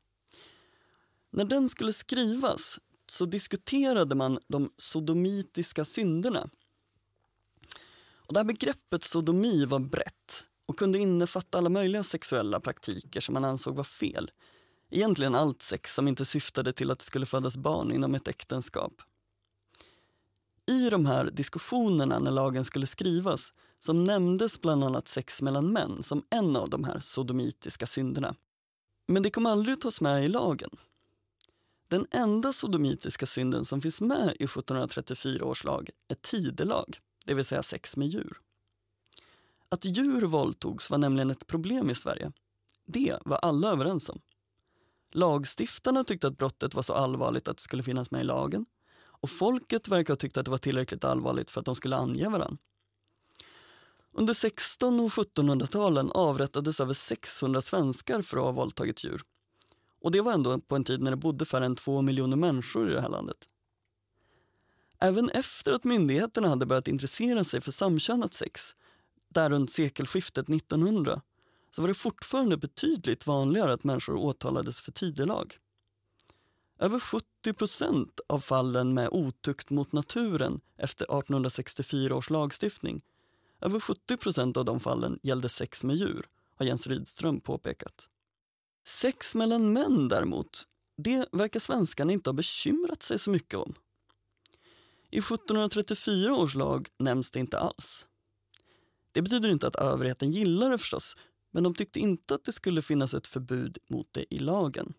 När 1.30 1.44
den 1.44 1.68
skulle 1.68 1.92
skrivas 1.92 2.78
så 3.06 3.24
diskuterade 3.24 4.14
man 4.14 4.38
de 4.48 4.72
sodomitiska 4.76 5.84
synderna. 5.84 6.48
Och 8.26 8.34
det 8.34 8.40
här 8.40 8.44
begreppet 8.44 9.04
sodomi 9.04 9.64
var 9.64 9.78
brett 9.78 10.44
och 10.66 10.78
kunde 10.78 10.98
innefatta 10.98 11.58
alla 11.58 11.68
möjliga 11.68 12.02
sexuella 12.02 12.60
praktiker 12.60 13.20
som 13.20 13.32
man 13.34 13.44
ansåg 13.44 13.76
var 13.76 13.84
fel. 13.84 14.30
Egentligen 14.90 15.34
allt 15.34 15.62
sex 15.62 15.94
som 15.94 16.08
inte 16.08 16.24
syftade 16.24 16.72
till 16.72 16.90
att 16.90 16.98
det 16.98 17.04
skulle 17.04 17.26
födas 17.26 17.56
barn 17.56 17.92
inom 17.92 18.14
ett 18.14 18.28
äktenskap. 18.28 18.92
I 20.66 20.90
de 20.90 21.06
här 21.06 21.30
diskussionerna 21.30 22.18
när 22.18 22.30
lagen 22.30 22.64
skulle 22.64 22.86
skrivas 22.86 23.52
så 23.80 23.92
nämndes 23.92 24.60
bland 24.60 24.84
annat 24.84 25.08
sex 25.08 25.42
mellan 25.42 25.72
män 25.72 26.02
som 26.02 26.22
en 26.30 26.56
av 26.56 26.70
de 26.70 26.84
här 26.84 27.00
sodomitiska 27.00 27.86
synderna. 27.86 28.34
Men 29.06 29.22
det 29.22 29.30
kom 29.30 29.46
aldrig 29.46 29.72
att 29.72 29.80
tas 29.80 30.00
med 30.00 30.24
i 30.24 30.28
lagen. 30.28 30.70
Den 31.88 32.06
enda 32.10 32.52
sodomitiska 32.52 33.26
synden 33.26 33.64
som 33.64 33.80
finns 33.82 34.00
med 34.00 34.36
i 34.40 34.44
1734 34.44 35.44
års 35.44 35.64
lag 35.64 35.90
är 36.08 36.14
tidelag, 36.14 36.98
det 37.24 37.34
vill 37.34 37.44
säga 37.44 37.62
sex 37.62 37.96
med 37.96 38.08
djur. 38.08 38.40
Att 39.68 39.84
djur 39.84 40.22
våldtogs 40.22 40.90
var 40.90 40.98
nämligen 40.98 41.30
ett 41.30 41.46
problem 41.46 41.90
i 41.90 41.94
Sverige. 41.94 42.32
Det 42.86 43.18
var 43.24 43.36
alla 43.36 43.72
överens 43.72 44.08
om. 44.08 44.20
Lagstiftarna 45.12 46.04
tyckte 46.04 46.26
att 46.26 46.38
brottet 46.38 46.74
var 46.74 46.82
så 46.82 46.94
allvarligt 46.94 47.48
att 47.48 47.56
det 47.56 47.62
skulle 47.62 47.82
finnas 47.82 48.10
med 48.10 48.20
i 48.20 48.24
lagen 48.24 48.66
och 49.20 49.30
folket 49.30 49.88
verkar 49.88 50.12
ha 50.12 50.16
tyckt 50.16 50.36
att 50.36 50.44
det 50.44 50.50
var 50.50 50.58
tillräckligt 50.58 51.04
allvarligt 51.04 51.50
för 51.50 51.60
att 51.60 51.66
de 51.66 51.76
skulle 51.76 51.96
ange 51.96 52.28
varandra. 52.28 52.58
Under 54.12 54.34
16 54.34 55.00
och 55.00 55.08
1700-talen 55.08 56.10
avrättades 56.12 56.80
över 56.80 56.94
600 56.94 57.60
svenskar 57.62 58.22
för 58.22 58.36
att 58.36 58.44
ha 58.44 58.52
våldtagit 58.52 59.04
djur. 59.04 59.22
Och 60.00 60.10
det 60.10 60.20
var 60.20 60.32
ändå 60.32 60.58
på 60.58 60.76
en 60.76 60.84
tid 60.84 61.00
när 61.00 61.10
det 61.10 61.16
bodde 61.16 61.44
färre 61.44 61.66
än 61.66 61.76
två 61.76 62.02
miljoner 62.02 62.36
människor 62.36 62.90
i 62.90 62.94
det 62.94 63.00
här 63.00 63.08
landet. 63.08 63.36
Även 65.00 65.30
efter 65.30 65.72
att 65.72 65.84
myndigheterna 65.84 66.48
hade 66.48 66.66
börjat 66.66 66.88
intressera 66.88 67.44
sig 67.44 67.60
för 67.60 67.70
samkönat 67.72 68.34
sex, 68.34 68.74
där 69.28 69.50
runt 69.50 69.72
sekelskiftet 69.72 70.48
1900, 70.48 71.22
så 71.70 71.82
var 71.82 71.88
det 71.88 71.94
fortfarande 71.94 72.56
betydligt 72.56 73.26
vanligare 73.26 73.72
att 73.72 73.84
människor 73.84 74.16
åtalades 74.16 74.80
för 74.80 74.92
tidelag. 74.92 75.58
Över 76.78 77.00
70 77.00 77.52
procent 77.52 78.20
av 78.26 78.38
fallen 78.38 78.94
med 78.94 79.08
otukt 79.12 79.70
mot 79.70 79.92
naturen 79.92 80.60
efter 80.76 81.04
1864 81.04 82.16
års 82.16 82.30
lagstiftning, 82.30 83.02
över 83.60 83.80
70 83.80 84.16
procent 84.16 84.56
av 84.56 84.64
de 84.64 84.80
fallen 84.80 85.18
gällde 85.22 85.48
sex 85.48 85.84
med 85.84 85.96
djur, 85.96 86.26
har 86.56 86.66
Jens 86.66 86.86
Rydström 86.86 87.40
påpekat. 87.40 88.08
Sex 88.88 89.34
mellan 89.34 89.72
män 89.72 90.08
däremot, 90.08 90.62
det 90.96 91.28
verkar 91.32 91.60
svenskarna 91.60 92.12
inte 92.12 92.30
ha 92.30 92.34
bekymrat 92.34 93.02
sig 93.02 93.18
så 93.18 93.30
mycket 93.30 93.58
om. 93.58 93.74
I 95.10 95.18
1734 95.18 96.34
års 96.34 96.54
lag 96.54 96.88
nämns 96.98 97.30
det 97.30 97.38
inte 97.38 97.58
alls. 97.58 98.06
Det 99.12 99.22
betyder 99.22 99.48
inte 99.48 99.66
att 99.66 99.76
överheten 99.76 100.30
gillar 100.30 100.70
det 100.70 100.78
förstås, 100.78 101.16
men 101.50 101.62
de 101.62 101.74
tyckte 101.74 102.00
inte 102.00 102.34
att 102.34 102.44
det 102.44 102.52
skulle 102.52 102.82
finnas 102.82 103.14
ett 103.14 103.26
förbud 103.26 103.78
mot 103.90 104.12
det 104.12 104.34
i 104.34 104.38
lagen. 104.38 104.94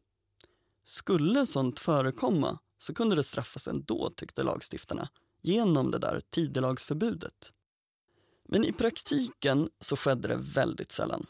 Skulle 0.83 1.45
sånt 1.45 1.79
förekomma 1.79 2.59
så 2.79 2.93
kunde 2.93 3.15
det 3.15 3.23
straffas 3.23 3.67
ändå, 3.67 4.09
tyckte 4.15 4.43
lagstiftarna, 4.43 5.09
genom 5.41 5.91
det 5.91 5.99
där 5.99 6.21
tidelagsförbudet. 6.29 7.53
Men 8.45 8.63
i 8.63 8.73
praktiken 8.73 9.69
så 9.79 9.95
skedde 9.95 10.27
det 10.27 10.37
väldigt 10.37 10.91
sällan. 10.91 11.25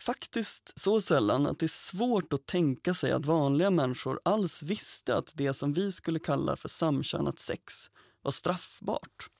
Faktiskt 0.00 0.72
så 0.80 1.00
sällan 1.00 1.46
att 1.46 1.58
det 1.58 1.66
är 1.66 1.68
svårt 1.68 2.32
att 2.32 2.46
tänka 2.46 2.94
sig 2.94 3.12
att 3.12 3.26
vanliga 3.26 3.70
människor 3.70 4.20
alls 4.24 4.62
visste 4.62 5.16
att 5.16 5.32
det 5.34 5.54
som 5.54 5.72
vi 5.72 5.92
skulle 5.92 6.18
kalla 6.18 6.56
för 6.56 6.68
samkönat 6.68 7.38
sex 7.38 7.90
var 8.22 8.30
straffbart. 8.30 9.30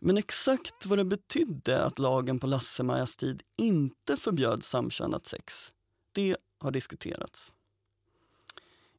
Men 0.00 0.18
exakt 0.18 0.86
vad 0.86 0.98
det 0.98 1.04
betydde 1.04 1.84
att 1.84 1.98
lagen 1.98 2.40
på 2.40 2.46
Lasse-Majas 2.46 3.16
tid 3.16 3.42
inte 3.56 4.16
förbjöd 4.16 4.62
samkönat 4.62 5.26
sex, 5.26 5.72
det 6.12 6.36
har 6.58 6.70
diskuterats. 6.70 7.52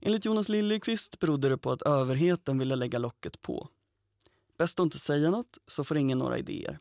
Enligt 0.02 0.26
Jonas 0.26 0.50
Liljeqvist 0.50 1.20
berodde 1.20 1.50
det 1.50 1.58
på 1.58 1.72
att 1.72 1.82
överheten 1.82 2.60
ville 2.60 2.76
lägga 2.76 3.00
locket 3.00 3.42
på. 3.42 3.68
Bäst 4.58 4.80
att 4.80 4.84
inte 4.84 5.00
säga 5.00 5.32
något, 5.32 5.58
så 5.68 5.84
får 5.84 5.98
ingen 5.98 6.18
några 6.18 6.38
idéer. 6.38 6.80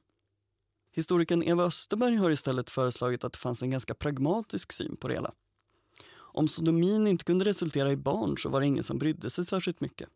Historikern 0.99 1.43
Eva 1.43 1.65
Österberg 1.65 2.17
har 2.17 2.31
istället 2.31 2.71
föreslagit 2.71 3.25
att 3.25 3.33
det 3.33 3.39
fanns 3.39 3.63
en 3.63 3.71
ganska 3.71 3.95
pragmatisk 3.95 4.73
syn 4.73 4.97
på 4.97 5.09
det 5.09 5.15
hela. 5.15 5.33
Om 6.17 6.49
sodomin 6.49 7.07
inte 7.07 7.25
kunde 7.25 7.45
resultera 7.45 7.93
i 7.93 7.97
barn 7.97 8.39
så 8.39 8.49
var 8.49 8.61
det 8.61 8.67
ingen 8.67 8.85
som 8.85 8.99
brydde 8.99 9.31
sig 9.31 9.45
särskilt 9.45 9.81
mycket. 9.81 10.09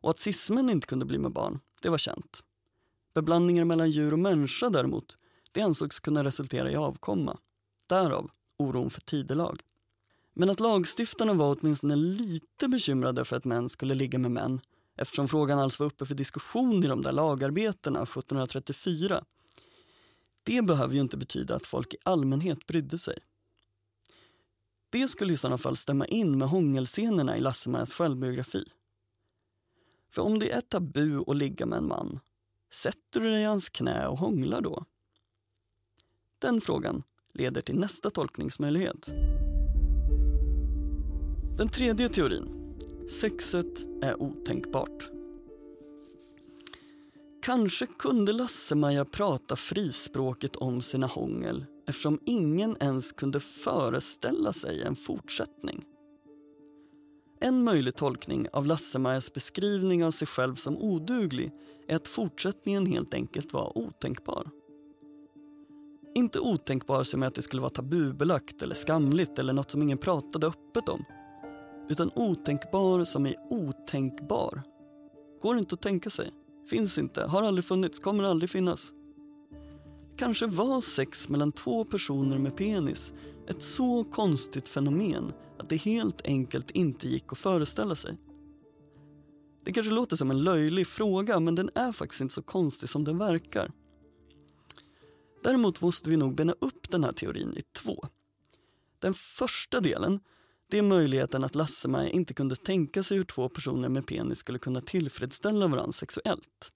Och 0.00 0.10
att 0.10 0.18
cismen 0.18 0.70
inte 0.70 0.86
kunde 0.86 1.06
bli 1.06 1.18
med 1.18 1.32
barn, 1.32 1.60
det 1.82 1.88
var 1.88 1.98
känt. 1.98 2.44
Beblandningar 3.14 3.64
mellan 3.64 3.90
djur 3.90 4.12
och 4.12 4.18
människa 4.18 4.70
däremot, 4.70 5.18
det 5.52 5.60
ansågs 5.60 6.00
kunna 6.00 6.24
resultera 6.24 6.70
i 6.70 6.76
avkomma. 6.76 7.38
Därav 7.88 8.30
oron 8.58 8.90
för 8.90 9.00
tidelag. 9.00 9.62
Men 10.32 10.50
att 10.50 10.60
lagstiftarna 10.60 11.32
var 11.32 11.56
åtminstone 11.60 11.96
lite 11.96 12.68
bekymrade 12.68 13.24
för 13.24 13.36
att 13.36 13.44
män 13.44 13.68
skulle 13.68 13.94
ligga 13.94 14.18
med 14.18 14.30
män 14.30 14.60
eftersom 14.96 15.28
frågan 15.28 15.58
alls 15.58 15.80
var 15.80 15.86
uppe 15.86 16.04
för 16.04 16.14
diskussion 16.14 16.84
i 16.84 16.86
de 16.86 17.02
där 17.02 17.12
lagarbetena 17.12 18.02
1734 18.02 19.24
det 20.44 20.62
behöver 20.62 20.94
ju 20.94 21.00
inte 21.00 21.16
betyda 21.16 21.56
att 21.56 21.66
folk 21.66 21.94
i 21.94 21.96
allmänhet 22.02 22.66
brydde 22.66 22.98
sig. 22.98 23.18
Det 24.90 25.08
skulle 25.08 25.32
i 25.32 25.36
sådana 25.36 25.58
fall 25.58 25.76
stämma 25.76 26.06
in 26.06 26.38
med 26.38 26.48
hångelscenerna 26.48 27.36
i 27.36 27.40
Lasse-Majas 27.40 27.92
självbiografi. 27.92 28.64
För 30.10 30.22
om 30.22 30.38
det 30.38 30.50
är 30.50 30.60
tabu 30.60 31.24
att 31.26 31.36
ligga 31.36 31.66
med 31.66 31.76
en 31.76 31.88
man, 31.88 32.20
sätter 32.72 33.20
du 33.20 33.30
dig 33.30 33.42
i 33.42 33.44
hans 33.44 33.68
knä 33.68 34.06
och 34.06 34.18
hånglar 34.18 34.60
då? 34.60 34.84
Den 36.38 36.60
frågan 36.60 37.02
leder 37.32 37.62
till 37.62 37.78
nästa 37.78 38.10
tolkningsmöjlighet. 38.10 39.14
Den 41.56 41.68
tredje 41.68 42.08
teorin. 42.08 42.48
Sexet 43.08 43.84
är 44.02 44.22
otänkbart. 44.22 45.13
Kanske 47.44 47.86
kunde 47.86 48.32
Lasse-Maja 48.32 49.04
prata 49.04 49.56
frispråket 49.56 50.56
om 50.56 50.82
sina 50.82 51.06
hångel 51.06 51.64
eftersom 51.88 52.18
ingen 52.24 52.76
ens 52.80 53.12
kunde 53.12 53.40
föreställa 53.40 54.52
sig 54.52 54.82
en 54.82 54.96
fortsättning. 54.96 55.84
En 57.40 57.64
möjlig 57.64 57.96
tolkning 57.96 58.48
av 58.52 58.66
Lasse-Majas 58.66 59.32
beskrivning 59.32 60.04
av 60.04 60.10
sig 60.10 60.26
själv 60.26 60.54
som 60.54 60.76
oduglig 60.76 61.52
är 61.88 61.96
att 61.96 62.08
fortsättningen 62.08 62.86
helt 62.86 63.14
enkelt 63.14 63.52
var 63.52 63.78
otänkbar. 63.78 64.50
Inte 66.14 66.40
otänkbar 66.40 67.02
som 67.02 67.22
att 67.22 67.34
det 67.34 67.42
skulle 67.42 67.62
vara 67.62 67.70
tabubelagt 67.70 68.62
eller 68.62 68.74
skamligt 68.74 69.38
eller 69.38 69.52
något 69.52 69.70
som 69.70 69.82
ingen 69.82 69.98
pratade 69.98 70.46
öppet 70.46 70.88
om. 70.88 71.04
Utan 71.88 72.10
otänkbar 72.14 73.04
som 73.04 73.26
är 73.26 73.34
otänkbar. 73.50 74.62
Går 75.42 75.58
inte 75.58 75.74
att 75.74 75.82
tänka 75.82 76.10
sig. 76.10 76.30
Finns 76.66 76.98
inte, 76.98 77.24
har 77.24 77.42
aldrig 77.42 77.64
funnits, 77.64 77.98
kommer 77.98 78.24
aldrig 78.24 78.50
finnas. 78.50 78.92
Kanske 80.16 80.46
var 80.46 80.80
sex 80.80 81.28
mellan 81.28 81.52
två 81.52 81.84
personer 81.84 82.38
med 82.38 82.56
penis 82.56 83.12
ett 83.48 83.62
så 83.62 84.04
konstigt 84.04 84.68
fenomen 84.68 85.32
att 85.58 85.68
det 85.68 85.76
helt 85.76 86.26
enkelt 86.26 86.70
inte 86.70 87.08
gick 87.08 87.32
att 87.32 87.38
föreställa 87.38 87.94
sig. 87.94 88.16
Det 89.64 89.72
kanske 89.72 89.92
låter 89.92 90.16
som 90.16 90.30
en 90.30 90.44
löjlig 90.44 90.86
fråga 90.86 91.40
men 91.40 91.54
den 91.54 91.70
är 91.74 91.92
faktiskt 91.92 92.20
inte 92.20 92.34
så 92.34 92.42
konstig 92.42 92.88
som 92.88 93.04
den 93.04 93.18
verkar. 93.18 93.72
Däremot 95.42 95.80
måste 95.80 96.10
vi 96.10 96.16
nog 96.16 96.34
bena 96.34 96.54
upp 96.60 96.90
den 96.90 97.04
här 97.04 97.12
teorin 97.12 97.56
i 97.56 97.62
två. 97.72 98.04
Den 98.98 99.14
första 99.14 99.80
delen 99.80 100.20
det 100.70 100.78
är 100.78 100.82
möjligheten 100.82 101.44
att 101.44 101.54
Lasse-Maja 101.54 102.10
inte 102.10 102.34
kunde 102.34 102.56
tänka 102.56 103.02
sig 103.02 103.16
hur 103.16 103.24
två 103.24 103.48
personer 103.48 103.88
med 103.88 104.06
penis 104.06 104.38
skulle 104.38 104.58
kunna 104.58 104.80
tillfredsställa 104.80 105.68
varandra 105.68 105.92
sexuellt. 105.92 106.70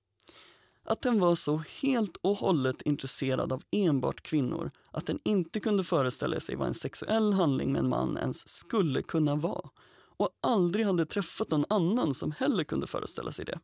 Att 0.85 1.03
den 1.03 1.21
var 1.21 1.35
så 1.35 1.63
helt 1.81 2.17
och 2.17 2.37
hållet 2.37 2.83
intresserad 2.83 3.53
av 3.53 3.63
enbart 3.71 4.23
kvinnor 4.23 4.71
att 4.91 5.07
den 5.07 5.19
inte 5.25 5.61
kunde 5.61 5.85
föreställa 5.85 6.41
sig 6.41 6.57
vad 6.57 6.69
en 6.69 6.75
sexuell 6.75 7.33
handling 7.33 7.73
med 7.73 7.79
en 7.79 7.89
man 7.89 8.19
ens 8.19 8.49
skulle 8.49 9.03
kunna 9.03 9.37
vara 9.37 9.71
och 10.19 10.29
aldrig 10.43 10.87
hade 10.87 11.07
träffat 11.07 11.51
någon 11.51 11.65
annan 11.69 12.15
som 12.15 12.33
heller 12.33 12.65
kunde 12.65 12.87
föreställa 12.87 13.33
sig 13.33 13.45
det. 13.45 13.61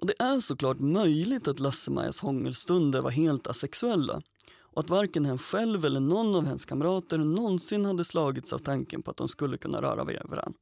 Och 0.00 0.06
det 0.06 0.22
är 0.22 0.40
såklart 0.40 0.78
möjligt 0.80 1.48
att 1.48 1.60
Lasse-Majas 1.60 2.20
hångelstunder 2.20 3.00
var 3.00 3.10
helt 3.10 3.46
asexuella 3.46 4.22
och 4.70 4.80
att 4.80 4.90
varken 4.90 5.24
hen 5.24 5.38
själv 5.38 5.84
eller 5.84 6.00
någon 6.00 6.34
av 6.34 6.46
hennes 6.46 6.64
kamrater 6.64 7.18
någonsin 7.18 7.84
hade 7.84 8.04
slagits 8.04 8.52
av 8.52 8.58
tanken 8.58 9.02
på 9.02 9.10
att 9.10 9.16
de 9.16 9.28
skulle 9.28 9.58
kunna 9.58 9.82
röra 9.82 10.04
vid 10.04 10.16
varandra. 10.24 10.60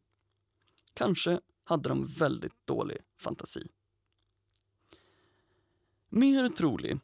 Kanske 0.95 1.41
hade 1.65 1.89
de 1.89 2.07
väldigt 2.07 2.67
dålig 2.67 2.99
fantasi. 3.19 3.69
Mer 6.09 6.49
trolig 6.49 6.99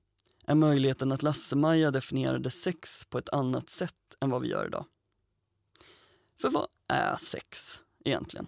är 0.47 0.55
möjligheten 0.55 1.13
att 1.13 1.23
Lasse-Maja 1.23 1.91
definierade 1.91 2.51
sex 2.51 3.05
på 3.05 3.19
ett 3.19 3.29
annat 3.29 3.71
sätt 3.71 3.95
än 4.21 4.31
vad 4.31 4.43
vi 4.43 4.49
gör 4.49 4.67
idag. 4.67 4.85
För 6.41 6.51
vad 6.51 6.67
är 6.89 7.17
sex 7.17 7.81
egentligen? 8.05 8.47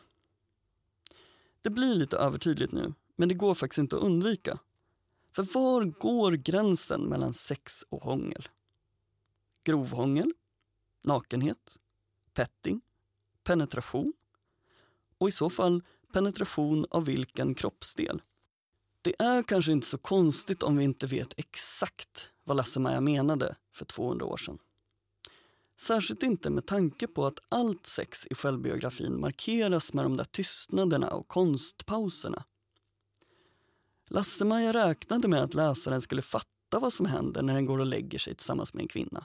Det 1.62 1.70
blir 1.70 1.94
lite 1.94 2.16
övertydligt 2.16 2.72
nu, 2.72 2.94
men 3.16 3.28
det 3.28 3.34
går 3.34 3.54
faktiskt 3.54 3.78
inte 3.78 3.96
att 3.96 4.02
undvika. 4.02 4.58
För 5.34 5.42
var 5.42 5.84
går 5.84 6.32
gränsen 6.32 7.00
mellan 7.00 7.32
sex 7.32 7.84
och 7.88 8.02
hångel? 8.02 8.48
Grovhångel? 9.64 10.32
Nakenhet? 11.04 11.78
Petting? 12.34 12.80
Penetration? 13.44 14.12
Och 15.18 15.28
i 15.28 15.32
så 15.32 15.50
fall 15.50 15.82
penetration 16.12 16.86
av 16.90 17.04
vilken 17.04 17.54
kroppsdel? 17.54 18.22
Det 19.02 19.14
är 19.18 19.42
kanske 19.42 19.72
inte 19.72 19.86
så 19.86 19.98
konstigt 19.98 20.62
om 20.62 20.76
vi 20.76 20.84
inte 20.84 21.06
vet 21.06 21.34
exakt 21.36 22.30
vad 22.44 22.56
Lasse-Maja 22.56 23.00
menade 23.00 23.56
för 23.72 23.84
200 23.84 24.26
år 24.26 24.36
sedan. 24.36 24.58
Särskilt 25.80 26.22
inte 26.22 26.50
med 26.50 26.66
tanke 26.66 27.06
på 27.06 27.26
att 27.26 27.38
allt 27.48 27.86
sex 27.86 28.26
i 28.30 28.34
självbiografin 28.34 29.20
markeras 29.20 29.92
med 29.92 30.04
de 30.04 30.16
där 30.16 30.24
tystnaderna 30.24 31.10
och 31.10 31.28
konstpauserna. 31.28 32.44
Lasse-Maja 34.10 34.72
räknade 34.72 35.28
med 35.28 35.42
att 35.42 35.54
läsaren 35.54 36.00
skulle 36.00 36.22
fatta 36.22 36.78
vad 36.80 36.92
som 36.92 37.06
händer 37.06 37.42
när 37.42 37.54
den 37.54 37.66
går 37.66 37.78
och 37.78 37.86
lägger 37.86 38.18
sig 38.18 38.34
tillsammans 38.34 38.74
med 38.74 38.82
en 38.82 38.88
kvinna. 38.88 39.24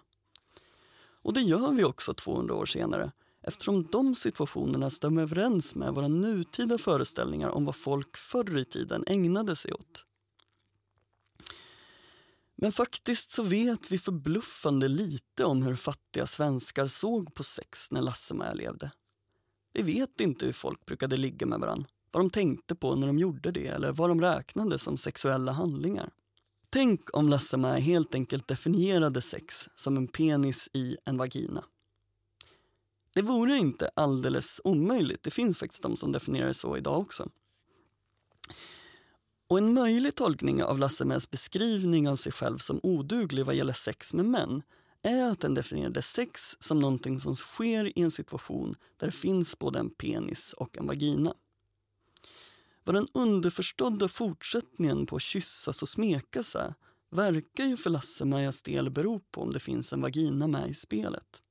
Och 1.22 1.34
det 1.34 1.42
gör 1.42 1.72
vi 1.72 1.84
också 1.84 2.14
200 2.14 2.56
år 2.56 2.66
senare 2.66 3.12
eftersom 3.42 3.88
de 3.92 4.16
situationerna 4.16 4.90
stämmer 4.90 5.22
överens 5.22 5.76
med 5.76 5.94
våra 5.94 6.08
nutida 6.08 6.78
föreställningar 6.78 7.50
om 7.50 7.66
vad 7.66 7.76
folk 7.76 8.18
förr 8.18 8.58
i 8.58 8.66
tiden 8.66 9.04
ägnade 9.08 9.56
sig 9.56 9.74
åt. 9.74 10.06
Men 12.56 12.72
faktiskt 12.72 13.32
så 13.32 13.44
vet 13.44 13.92
vi 13.92 13.98
förbluffande 13.98 14.88
lite 14.88 15.46
om 15.46 15.64
hur 15.64 15.76
fattiga 15.76 16.28
svenskar 16.28 16.88
såg 16.88 17.34
på 17.34 17.44
sex 17.44 17.92
när 17.92 18.02
Lasse-Maja 18.02 18.54
levde. 18.54 18.92
Vi 19.74 19.82
vet 19.82 20.20
inte 20.20 20.46
hur 20.46 20.54
folk 20.54 20.86
brukade 20.86 21.18
ligga 21.18 21.46
med 21.46 21.60
varandra, 21.60 21.90
vad 22.12 22.24
de 22.24 22.30
tänkte 22.30 22.76
på 22.76 22.96
när 22.96 23.08
de 23.08 23.20
gjorde 23.20 23.52
det 23.52 23.68
eller 23.68 23.92
vad 23.92 24.10
de 24.10 24.22
räknade 24.22 24.80
som 24.80 24.98
sexuella 24.98 25.52
handlingar. 25.52 26.10
Tänk 26.70 27.02
om 27.14 27.30
lasse 27.30 27.58
helt 27.58 28.16
enkelt 28.16 28.48
definierade 28.48 29.22
sex 29.22 29.70
som 29.76 29.98
en 29.98 30.08
penis 30.08 30.70
i 30.74 30.98
en 31.06 31.18
vagina. 31.18 31.64
Det 33.14 33.22
vore 33.22 33.58
inte 33.58 33.90
alldeles 33.96 34.62
omöjligt. 34.64 35.24
Det 35.24 35.32
finns 35.32 35.58
faktiskt 35.58 35.84
de 35.84 35.98
som 35.98 36.12
definierar 36.12 36.48
det 36.48 36.54
så 36.54 36.78
idag 36.78 37.00
också. 37.00 37.30
Och 39.48 39.58
en 39.58 39.74
möjlig 39.74 40.16
tolkning 40.16 40.64
av 40.64 40.80
Lasse 40.80 41.20
beskrivning 41.32 42.10
av 42.10 42.16
sig 42.16 42.32
själv 42.32 42.58
som 42.58 42.80
oduglig 42.84 43.46
vad 43.46 43.56
gäller 43.56 43.74
sex 43.74 44.14
med 44.14 44.26
män 44.26 44.62
är 45.02 45.26
att 45.26 45.40
den 45.40 45.54
definierade 45.54 46.02
sex 46.02 46.58
som 46.60 46.80
någonting 46.80 47.20
som 47.20 47.36
sker 47.36 48.00
i 48.00 48.02
en 48.02 48.12
situation 48.12 48.76
där 48.98 49.08
det 49.08 49.14
finns 49.14 49.60
både 49.60 49.80
en 49.80 49.90
penis 49.90 50.54
och 50.54 50.78
en 50.78 50.88
vagina. 50.88 51.34
Vad 52.84 52.96
den 52.96 53.08
underförstådda 53.14 54.08
fortsättningen 54.08 55.06
på 55.06 55.16
att 55.16 55.22
kyssas 55.22 55.82
och 55.82 55.90
smekas 55.90 56.56
är 56.56 56.76
verkar 57.12 57.66
ju 57.66 57.78
för 57.78 57.90
Lasse-Majas 57.90 58.62
del 58.62 58.90
bero 58.90 59.20
på 59.20 59.42
om 59.42 59.54
det 59.54 59.60
finns 59.60 59.94
en 59.94 60.02
vagina 60.02 60.48
med 60.48 60.70
i 60.70 60.74
spelet. 60.74 61.42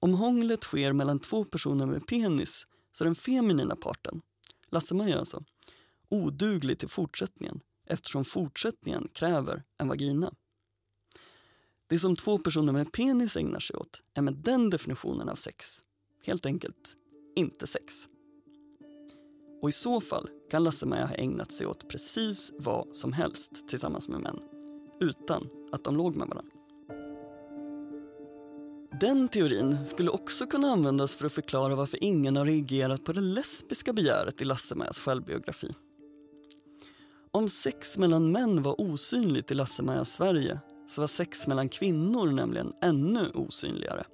Om 0.00 0.14
hånglet 0.14 0.62
sker 0.62 0.92
mellan 0.92 1.18
två 1.18 1.44
personer 1.44 1.86
med 1.86 2.06
penis 2.06 2.66
så 2.92 3.04
är 3.04 3.06
den 3.06 3.14
feminina 3.14 3.76
parten, 3.76 4.22
Lasse-Maja 4.70 5.18
alltså, 5.18 5.44
oduglig 6.08 6.78
till 6.78 6.88
fortsättningen 6.88 7.60
eftersom 7.86 8.24
fortsättningen 8.24 9.08
kräver 9.12 9.64
en 9.78 9.88
vagina. 9.88 10.34
Det 11.86 11.98
som 11.98 12.16
två 12.16 12.38
personer 12.38 12.72
med 12.72 12.92
penis 12.92 13.36
ägnar 13.36 13.60
sig 13.60 13.76
åt 13.76 14.00
är 14.14 14.22
med 14.22 14.34
den 14.34 14.70
definitionen 14.70 15.28
av 15.28 15.34
sex 15.34 15.82
helt 16.22 16.46
enkelt 16.46 16.96
inte 17.36 17.66
sex. 17.66 18.08
Och 19.62 19.68
i 19.68 19.72
så 19.72 20.00
fall 20.00 20.28
kan 20.50 20.64
Lasse-Maja 20.64 21.06
ha 21.06 21.14
ägnat 21.14 21.52
sig 21.52 21.66
åt 21.66 21.88
precis 21.88 22.52
vad 22.58 22.96
som 22.96 23.12
helst 23.12 23.68
tillsammans 23.68 24.08
med 24.08 24.20
män 24.20 24.38
utan 25.00 25.48
att 25.72 25.84
de 25.84 25.96
låg 25.96 26.16
med 26.16 26.28
varandra. 26.28 26.52
Den 29.00 29.28
teorin 29.28 29.84
skulle 29.84 30.10
också 30.10 30.46
kunna 30.46 30.68
användas 30.68 31.16
för 31.16 31.26
att 31.26 31.32
förklara 31.32 31.74
varför 31.74 32.04
ingen 32.04 32.36
har 32.36 32.46
reagerat 32.46 33.04
på 33.04 33.12
det 33.12 33.20
lesbiska 33.20 33.92
begäret 33.92 34.40
i 34.40 34.44
Lasse-Majas 34.44 34.98
självbiografi. 34.98 35.74
Om 37.30 37.48
sex 37.48 37.98
mellan 37.98 38.32
män 38.32 38.62
var 38.62 38.80
osynligt 38.80 39.50
i 39.50 39.54
Lasse-Majas 39.54 40.12
Sverige 40.12 40.60
så 40.88 41.00
var 41.00 41.08
sex 41.08 41.46
mellan 41.46 41.68
kvinnor 41.68 42.26
nämligen 42.26 42.72
ännu 42.82 43.30
osynligare. 43.34 44.04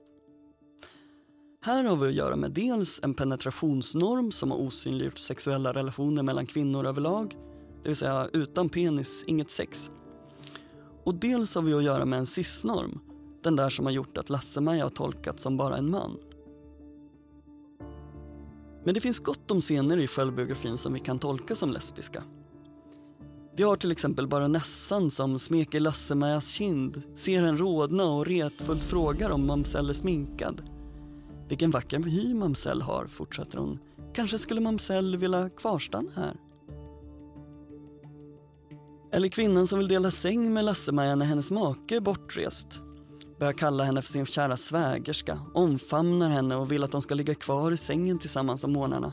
Här 1.64 1.84
har 1.84 1.96
vi 1.96 2.06
att 2.06 2.14
göra 2.14 2.36
med 2.36 2.50
dels 2.50 3.00
en 3.02 3.14
penetrationsnorm 3.14 4.32
som 4.32 4.50
har 4.50 4.58
osynliggjort 4.58 5.18
sexuella 5.18 5.72
relationer 5.72 6.22
mellan 6.22 6.46
kvinnor 6.46 6.86
överlag, 6.86 7.36
det 7.82 7.88
vill 7.88 7.96
säga 7.96 8.28
utan 8.32 8.68
penis, 8.68 9.24
inget 9.26 9.50
sex. 9.50 9.90
Och 11.04 11.14
dels 11.14 11.54
har 11.54 11.62
vi 11.62 11.74
att 11.74 11.84
göra 11.84 12.04
med 12.04 12.18
en 12.18 12.26
cisnorm 12.26 13.00
den 13.42 13.56
där 13.56 13.70
som 13.70 13.86
har 13.86 13.92
gjort 13.92 14.18
att 14.18 14.30
Lasse-Maja 14.30 14.84
har 14.84 14.90
tolkats 14.90 15.42
som 15.42 15.56
bara 15.56 15.76
en 15.76 15.90
man. 15.90 16.18
Men 18.84 18.94
det 18.94 19.00
finns 19.00 19.20
gott 19.20 19.50
om 19.50 19.60
scener 19.60 19.98
i 19.98 20.06
självbiografin 20.06 20.78
som 20.78 20.92
vi 20.92 21.00
kan 21.00 21.18
tolka 21.18 21.54
som 21.54 21.70
lesbiska. 21.70 22.24
Vi 23.56 23.62
har 23.62 23.76
till 23.76 23.92
exempel 23.92 24.28
baronessan 24.28 25.10
som 25.10 25.38
smeker 25.38 25.80
Lasse-Majas 25.80 26.48
kind, 26.48 27.02
ser 27.14 27.42
en 27.42 27.58
rodna 27.58 28.04
och 28.04 28.26
retfullt 28.26 28.84
frågar 28.84 29.30
om 29.30 29.46
mamsell 29.46 29.90
är 29.90 29.94
sminkad. 29.94 30.62
Vilken 31.48 31.70
vacker 31.70 31.98
hy 31.98 32.34
mamsell 32.34 32.82
har, 32.82 33.06
fortsätter 33.06 33.58
hon. 33.58 33.78
Kanske 34.14 34.38
skulle 34.38 34.60
mamsell 34.60 35.16
vilja 35.16 35.50
kvarstanna 35.50 36.10
här? 36.14 36.36
Eller 39.12 39.28
kvinnan 39.28 39.66
som 39.66 39.78
vill 39.78 39.88
dela 39.88 40.10
säng 40.10 40.52
med 40.52 40.64
Lasse-Maja 40.64 41.14
när 41.14 41.26
hennes 41.26 41.50
make 41.50 41.96
är 41.96 42.00
bortrest 42.00 42.80
börjar 43.42 43.52
kalla 43.52 43.84
henne 43.84 44.02
för 44.02 44.08
sin 44.08 44.26
kära 44.26 44.56
svägerska, 44.56 45.38
omfamnar 45.54 46.30
henne 46.30 46.56
och 46.56 46.72
vill 46.72 46.84
att 46.84 46.92
de 46.92 47.02
ska 47.02 47.14
ligga 47.14 47.34
kvar 47.34 47.72
i 47.72 47.76
sängen 47.76 48.18
tillsammans 48.18 48.64
om 48.64 48.72
morgnarna. 48.72 49.12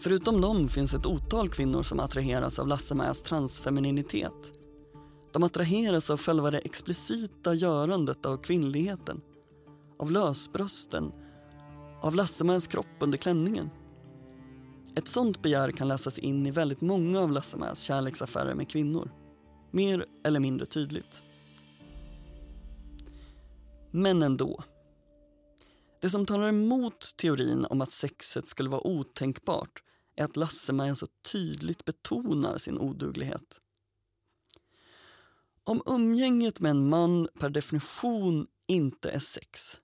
Förutom 0.00 0.40
dem 0.40 0.68
finns 0.68 0.94
ett 0.94 1.06
otal 1.06 1.50
kvinnor 1.50 1.82
som 1.82 2.00
attraheras 2.00 2.58
av 2.58 2.68
Lasse-Majas 2.68 3.22
transfemininitet. 3.22 4.52
De 5.32 5.42
attraheras 5.42 6.10
av 6.10 6.20
själva 6.20 6.50
det 6.50 6.58
explicita 6.58 7.54
görandet 7.54 8.26
av 8.26 8.36
kvinnligheten, 8.36 9.20
av 9.98 10.10
lösbrösten, 10.10 11.12
av 12.00 12.14
Lassemans 12.14 12.66
kropp 12.66 12.86
under 13.00 13.18
klänningen. 13.18 13.70
Ett 14.94 15.08
sånt 15.08 15.42
begär 15.42 15.70
kan 15.70 15.88
läsas 15.88 16.18
in 16.18 16.46
i 16.46 16.50
väldigt 16.50 16.80
många 16.80 17.20
av 17.20 17.32
Lassemans 17.32 17.80
kärleksaffärer 17.80 18.54
med 18.54 18.70
kvinnor. 18.70 19.10
Mer 19.70 20.06
eller 20.24 20.40
mindre 20.40 20.66
tydligt. 20.66 21.22
Men 23.90 24.22
ändå. 24.22 24.64
Det 26.00 26.10
som 26.10 26.26
talar 26.26 26.48
emot 26.48 27.16
teorin 27.16 27.64
om 27.64 27.80
att 27.80 27.92
sexet 27.92 28.48
skulle 28.48 28.68
vara 28.68 28.86
otänkbart 28.86 29.82
är 30.16 30.24
att 30.24 30.36
LasseMaja 30.36 30.94
så 30.94 31.06
tydligt 31.32 31.84
betonar 31.84 32.58
sin 32.58 32.78
oduglighet. 32.78 33.60
Om 35.64 35.82
umgänget 35.86 36.60
med 36.60 36.70
en 36.70 36.88
man 36.88 37.28
per 37.40 37.50
definition 37.50 38.46
inte 38.66 39.10
är 39.10 39.18
sex, 39.18 39.80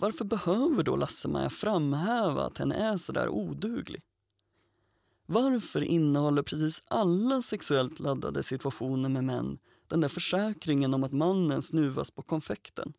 varför 0.00 0.24
behöver 0.24 0.82
då 0.82 0.96
Lasse-Maja 0.96 1.50
framhäva 1.50 2.46
att 2.46 2.58
henne 2.58 2.74
är 2.74 2.96
så 2.96 3.12
där 3.12 3.28
oduglig? 3.28 4.02
Varför 5.26 5.80
innehåller 5.80 6.42
precis 6.42 6.82
alla 6.88 7.42
sexuellt 7.42 8.00
laddade 8.00 8.42
situationer 8.42 9.08
med 9.08 9.24
män 9.24 9.58
den 9.88 10.00
där 10.00 10.08
försäkringen 10.08 10.94
om 10.94 11.04
att 11.04 11.12
mannen 11.12 11.62
snuvas 11.62 12.10
på 12.10 12.22
konfekten? 12.22 12.92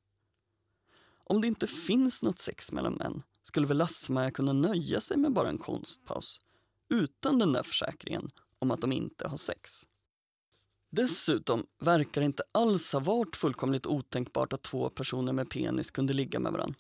Om 1.24 1.42
det 1.42 1.48
inte 1.48 1.68
finns 1.68 2.24
något 2.24 2.40
sex 2.40 2.72
mellan 2.72 2.94
män 2.94 3.24
skulle 3.42 3.68
väl 3.68 3.78
Lasse-Maja 3.78 4.32
kunna 4.32 4.54
nöja 4.54 5.02
sig 5.02 5.18
med 5.18 5.34
bara 5.34 5.50
en 5.50 5.58
konstpaus 5.58 6.42
utan 6.90 7.40
den 7.40 7.54
där 7.54 7.64
försäkringen 7.64 8.32
om 8.60 8.72
att 8.72 8.82
de 8.82 8.92
inte 8.92 9.28
har 9.28 9.38
sex. 9.38 9.86
Dessutom 10.90 11.66
verkar 11.80 12.22
det 12.22 12.26
inte 12.26 12.44
alls 12.52 12.94
ha 12.94 13.00
varit 13.00 13.36
fullkomligt 13.36 13.86
otänkbart 13.86 14.54
att 14.54 14.64
två 14.64 14.90
personer 14.90 15.34
med 15.34 15.50
penis 15.50 15.92
kunde 15.92 16.14
ligga 16.14 16.40
med 16.40 16.52
varandra. 16.52 16.80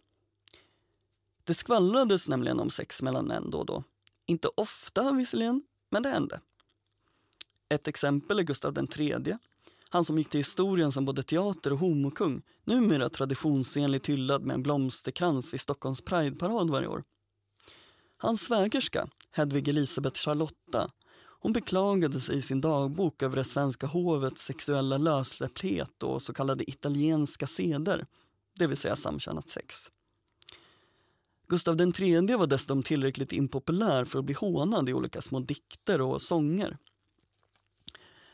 Det 1.44 1.54
skvallrades 1.54 2.28
nämligen 2.28 2.60
om 2.60 2.70
sex 2.70 3.02
mellan 3.02 3.26
män 3.26 3.50
då 3.50 3.58
och 3.60 3.66
då. 3.66 3.84
Inte 4.26 4.50
ofta 4.58 5.12
visserligen, 5.12 5.64
men 5.90 6.04
det 6.04 6.10
hände. 6.10 6.40
Ett 7.70 7.88
exempel 7.88 8.40
är 8.40 8.44
Gustav 8.44 8.88
III, 8.98 9.38
han 9.90 10.06
som 10.06 10.18
gick 10.18 10.30
till 10.30 10.40
historien 10.40 10.92
som 10.92 11.06
både 11.06 11.24
teater 11.24 11.74
och 11.74 11.80
homokung, 11.80 12.42
numera 12.64 13.10
traditionsenligt 13.10 14.10
hyllad 14.10 14.44
med 14.44 14.54
en 14.54 14.64
blomsterkrans 14.64 15.54
vid 15.54 15.62
Stockholms 15.62 16.02
Prideparad 16.02 16.70
varje 16.70 16.88
år. 16.88 17.04
Hans 18.18 18.42
svägerska, 18.42 19.08
Hedvig 19.32 19.68
Elisabeth 19.68 20.20
Charlotta, 20.20 20.92
hon 21.40 21.54
beklagade 21.54 22.20
sig 22.20 22.38
i 22.38 22.42
sin 22.42 22.62
dagbok 22.62 23.22
över 23.22 23.36
det 23.36 23.44
svenska 23.44 23.88
hovets 23.88 24.46
sexuella 24.46 24.98
lössläppthet 24.98 26.04
och 26.04 26.22
så 26.22 26.34
kallade 26.34 26.70
italienska 26.70 27.48
seder, 27.48 28.06
det 28.60 28.68
vill 28.68 28.78
säga 28.78 28.96
samkönat 28.96 29.50
sex. 29.50 29.92
Gustav 31.52 31.82
III 31.82 32.36
var 32.36 32.48
dessutom 32.48 32.84
tillräckligt 32.84 33.32
impopulär 33.32 34.06
för 34.06 34.20
att 34.20 34.26
bli 34.26 34.34
hånad 34.34 34.90
i 34.90 34.94
olika 34.94 35.22
små 35.22 35.40
dikter 35.40 36.02
och 36.02 36.22
sånger. 36.22 36.78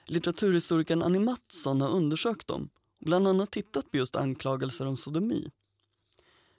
Litteraturhistorikern 0.06 1.02
Annie 1.02 1.20
Mattsson 1.20 1.82
har 1.82 1.90
undersökt 1.90 2.48
dem 2.48 2.70
och 3.00 3.06
bland 3.06 3.28
annat 3.28 3.52
tittat 3.52 3.92
på 3.92 3.98
just 3.98 4.16
anklagelser 4.16 4.86
om 4.86 4.98
sodomi. 4.98 5.52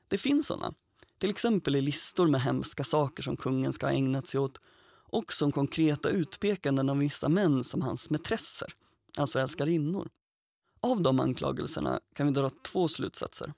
Det 0.09 0.18
finns 0.18 0.47
sådana, 0.47 0.75
till 1.18 1.31
exempel 1.31 1.77
i 1.77 1.81
listor 1.81 2.29
med 2.29 2.42
hemska 2.42 2.85
saker 2.85 3.23
som 3.23 3.37
kungen 3.37 3.73
ska 3.73 3.87
ha 3.87 3.92
ägnat 3.92 4.27
sig 4.27 4.40
åt 4.40 4.59
och 5.11 5.33
som 5.33 5.53
konkreta 5.53 6.09
utpekanden 6.09 6.88
av 6.88 6.99
vissa 6.99 7.29
män 7.29 7.64
som 7.64 7.83
hans 7.83 8.11
mätresser, 8.11 8.73
alltså 9.16 9.38
älskarinnor. 9.38 10.09
Av 10.81 11.03
de 11.03 11.21
anklagelserna 11.21 12.01
kan 12.14 12.27
vi 12.27 12.33
dra 12.33 12.51
två 12.62 12.88
slutsatser. 12.88 13.53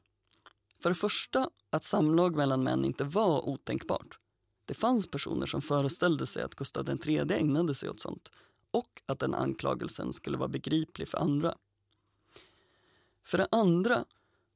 För 0.82 0.90
det 0.90 0.94
första 0.94 1.50
att 1.70 1.84
samlag 1.84 2.36
mellan 2.36 2.62
män 2.62 2.84
inte 2.84 3.04
var 3.04 3.48
otänkbart. 3.48 4.18
Det 4.64 4.74
fanns 4.74 5.10
personer 5.10 5.46
som 5.46 5.62
föreställde 5.62 6.26
sig 6.26 6.42
att 6.42 6.54
Gustav 6.54 6.88
III 7.06 7.18
ägnade 7.18 7.74
sig 7.74 7.88
åt 7.90 8.00
sånt 8.00 8.30
och 8.70 9.02
att 9.06 9.18
den 9.18 9.34
anklagelsen 9.34 10.12
skulle 10.12 10.38
vara 10.38 10.48
begriplig 10.48 11.08
för 11.08 11.18
andra. 11.18 11.54
För 13.24 13.38
det 13.38 13.48
andra 13.50 14.04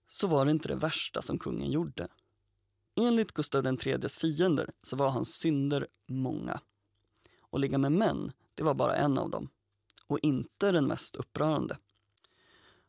så 0.08 0.26
var 0.26 0.44
det 0.44 0.50
inte 0.50 0.68
det 0.68 0.74
värsta 0.74 1.22
som 1.22 1.38
kungen 1.38 1.70
gjorde. 1.70 2.08
Enligt 2.96 3.32
Gustav 3.32 3.66
IIIs 3.66 4.16
fiender 4.16 4.70
så 4.82 4.96
var 4.96 5.10
hans 5.10 5.34
synder 5.34 5.86
många. 6.06 6.60
Att 7.50 7.60
ligga 7.60 7.78
med 7.78 7.92
män, 7.92 8.32
det 8.54 8.62
var 8.62 8.74
bara 8.74 8.96
en 8.96 9.18
av 9.18 9.30
dem. 9.30 9.48
Och 10.06 10.18
inte 10.22 10.72
den 10.72 10.86
mest 10.86 11.16
upprörande. 11.16 11.78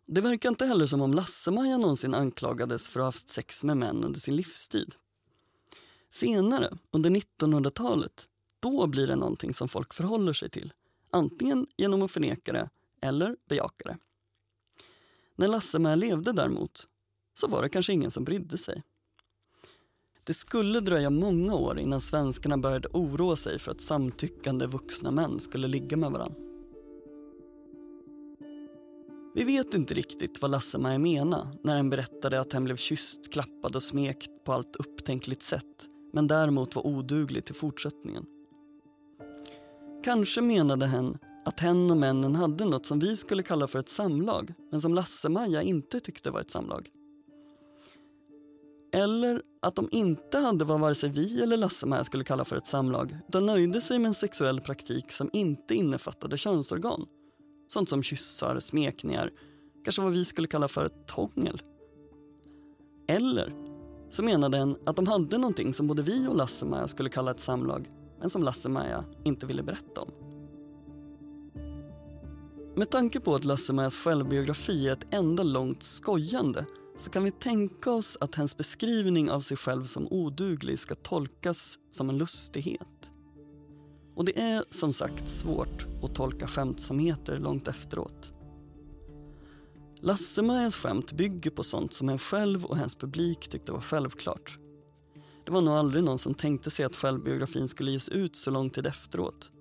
Det 0.08 0.22
verkar 0.22 0.50
inte 0.50 0.66
heller 0.66 0.86
som 0.86 1.02
om 1.02 1.14
Lasse-Maja 1.14 1.78
någonsin 1.78 2.14
anklagades 2.14 2.90
för 2.90 3.00
att 3.00 3.04
ha 3.04 3.08
haft 3.08 3.30
sex 3.30 3.64
med 3.64 3.78
män 3.78 4.04
under 4.04 4.20
sin 4.20 4.36
livstid. 4.36 4.96
Senare, 6.12 6.78
under 6.92 7.10
1900-talet, 7.10 8.28
då 8.60 8.88
blir 8.88 9.08
det 9.08 9.16
någonting 9.16 9.54
som 9.54 9.68
folk 9.68 9.94
förhåller 9.94 10.34
sig 10.34 10.50
till. 10.50 10.74
Antingen 11.12 11.68
genom 11.78 12.02
att 12.02 12.12
förneka 12.12 12.54
det 12.54 12.70
eller 13.02 13.36
bejaka 13.50 13.90
det. 13.90 13.98
När 15.36 15.48
Lasse-Maja 15.48 15.96
levde 15.96 16.32
däremot, 16.32 16.88
så 17.34 17.48
var 17.48 17.62
det 17.62 17.70
kanske 17.70 17.94
ingen 17.94 18.12
som 18.12 18.24
brydde 18.24 18.58
sig. 18.58 18.84
Det 20.24 20.34
skulle 20.34 20.80
dröja 20.80 21.10
många 21.10 21.56
år 21.56 21.80
innan 21.80 22.02
svenskarna 22.02 22.58
började 22.58 22.88
oroa 22.88 23.36
sig 23.36 23.60
för 23.60 23.72
att 23.72 23.82
samtyckande 23.82 24.66
vuxna 24.66 25.12
män 25.12 25.40
skulle 25.40 25.68
ligga 25.68 25.98
med 25.98 26.12
varandra. 26.12 26.45
Vi 29.36 29.44
vet 29.44 29.74
inte 29.74 29.94
riktigt 29.94 30.42
vad 30.42 30.52
Lasse-Maja 30.52 31.00
menade 31.00 31.48
när 31.64 31.76
han 31.76 31.90
berättade 31.90 32.40
att 32.40 32.54
han 32.54 32.64
blev 32.64 32.76
kysst, 32.76 33.34
klappad 33.34 33.76
och 33.76 33.84
smekt 33.84 34.30
på 34.46 34.54
allt 34.54 34.76
upptänkligt 34.76 35.44
sätt 35.44 35.88
men 36.14 36.28
däremot 36.28 36.76
var 36.76 36.88
oduglig 36.88 37.46
till 37.46 37.56
fortsättningen. 37.56 38.26
Kanske 40.04 40.42
menade 40.42 40.88
hen 40.88 41.18
att 41.46 41.60
hen 41.60 41.92
och 41.92 41.98
männen 41.98 42.36
hade 42.36 42.66
något 42.66 42.86
som 42.86 43.00
vi 43.00 43.18
skulle 43.18 43.44
kalla 43.44 43.68
för 43.68 43.80
ett 43.80 43.90
samlag 43.90 44.54
men 44.72 44.82
som 44.82 44.94
Lasse-Maja 44.94 45.62
inte 45.62 46.00
tyckte 46.00 46.32
var 46.32 46.42
ett 46.42 46.52
samlag. 46.52 46.90
Eller 48.94 49.42
att 49.62 49.76
de 49.76 49.90
inte 49.92 50.38
hade 50.38 50.66
vad 50.66 50.80
vare 50.80 50.96
sig 50.96 51.10
vi 51.10 51.42
eller 51.44 51.58
Lasse-Maja 51.58 52.04
skulle 52.04 52.24
kalla 52.24 52.46
för 52.46 52.56
ett 52.56 52.68
samlag 52.68 53.18
utan 53.28 53.46
nöjde 53.46 53.82
sig 53.82 54.00
med 54.00 54.08
en 54.08 54.14
sexuell 54.14 54.62
praktik 54.62 55.12
som 55.12 55.30
inte 55.34 55.76
innefattade 55.76 56.38
könsorgan. 56.38 57.06
Sånt 57.76 57.90
som 57.90 58.04
kyssar, 58.04 58.60
smekningar, 58.60 59.32
kanske 59.84 60.02
vad 60.02 60.12
vi 60.12 60.26
skulle 60.26 60.48
kalla 60.48 60.68
för 60.68 60.86
ett 60.86 61.12
hångel. 61.12 61.62
Eller 63.08 63.56
så 64.10 64.24
menade 64.24 64.58
en 64.58 64.76
att 64.86 64.96
de 64.96 65.08
hade 65.08 65.38
någonting 65.38 65.74
som 65.74 65.88
både 65.88 66.04
vi 66.04 66.28
och 66.28 66.36
Lasse-Maja 66.36 66.88
skulle 66.88 67.10
kalla 67.10 67.32
ett 67.32 67.40
samlag 67.40 67.92
men 68.20 68.30
som 68.30 68.44
Lasse-Maja 68.44 69.04
inte 69.24 69.46
ville 69.46 69.64
berätta 69.64 70.02
om. 70.02 70.12
Med 72.76 72.90
tanke 72.90 73.20
på 73.20 73.36
att 73.36 73.46
Lasse-Majas 73.46 73.96
självbiografi 73.96 74.88
är 74.88 74.94
ett 74.94 75.08
enda 75.12 75.44
långt 75.44 75.84
skojande 75.84 76.66
så 76.98 77.10
kan 77.10 77.24
vi 77.24 77.32
tänka 77.32 77.92
oss 77.92 78.18
att 78.20 78.36
hennes 78.36 78.58
beskrivning 78.58 79.32
av 79.32 79.42
sig 79.42 79.58
själv 79.58 79.86
som 79.86 80.08
oduglig 80.12 80.80
ska 80.80 80.96
tolkas 80.96 81.80
som 81.92 82.10
en 82.10 82.18
lustighet. 82.18 83.12
Och 84.16 84.26
det 84.26 84.40
är 84.40 84.64
som 84.72 84.94
sagt 84.94 85.30
svårt 85.30 85.88
att 86.04 86.16
tolka 86.16 86.48
skämtsamheter 86.48 87.40
långt 87.40 87.68
efteråt. 87.68 88.34
Lasse-Majas 90.00 90.76
skämt 90.76 91.12
bygger 91.12 91.52
på 91.52 91.64
sånt 91.64 91.94
som 91.94 92.10
hen 92.10 92.18
själv 92.18 92.66
och 92.66 92.78
hennes 92.78 92.96
publik 92.96 93.48
tyckte 93.48 93.72
var 93.72 93.80
självklart. 93.80 94.60
Det 95.46 95.52
var 95.52 95.62
nog 95.62 95.74
aldrig 95.74 96.04
någon 96.04 96.20
som 96.20 96.34
tänkte 96.34 96.72
sig 96.72 96.86
att 96.86 96.96
självbiografin 96.96 97.68
skulle 97.68 97.92
ges 97.92 98.10
ut 98.10 98.36
så 98.36 98.52
lång 98.52 98.70
tid 98.70 98.86
efteråt. 98.86 99.52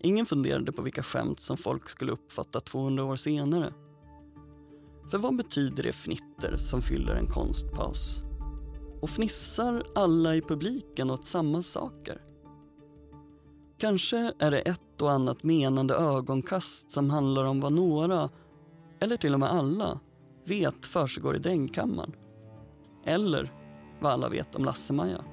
Ingen 0.00 0.26
funderade 0.26 0.72
på 0.72 0.82
vilka 0.82 1.02
skämt 1.02 1.40
som 1.40 1.56
folk 1.56 1.88
skulle 1.88 2.12
uppfatta 2.12 2.60
200 2.60 3.04
år 3.04 3.16
senare. 3.16 3.74
För 5.10 5.18
vad 5.18 5.36
betyder 5.36 5.82
det 5.82 5.92
fnitter 5.92 6.56
som 6.56 6.82
fyller 6.82 7.14
en 7.14 7.26
konstpaus? 7.26 8.22
Och 9.00 9.10
fnissar 9.10 9.84
alla 9.94 10.36
i 10.36 10.42
publiken 10.42 11.10
åt 11.10 11.24
samma 11.24 11.62
saker? 11.62 12.31
Kanske 13.82 14.32
är 14.38 14.50
det 14.50 14.60
ett 14.60 15.02
och 15.02 15.12
annat 15.12 15.42
menande 15.42 15.94
ögonkast 15.94 16.92
som 16.92 17.10
handlar 17.10 17.44
om 17.44 17.60
vad 17.60 17.72
några, 17.72 18.30
eller 19.00 19.16
till 19.16 19.34
och 19.34 19.40
med 19.40 19.50
alla, 19.50 20.00
vet 20.44 20.86
försiggår 20.86 21.36
i 21.36 21.38
drängkammaren. 21.38 22.16
Eller 23.04 23.52
vad 24.00 24.12
alla 24.12 24.28
vet 24.28 24.54
om 24.54 24.64
Lasse-Maja. 24.64 25.24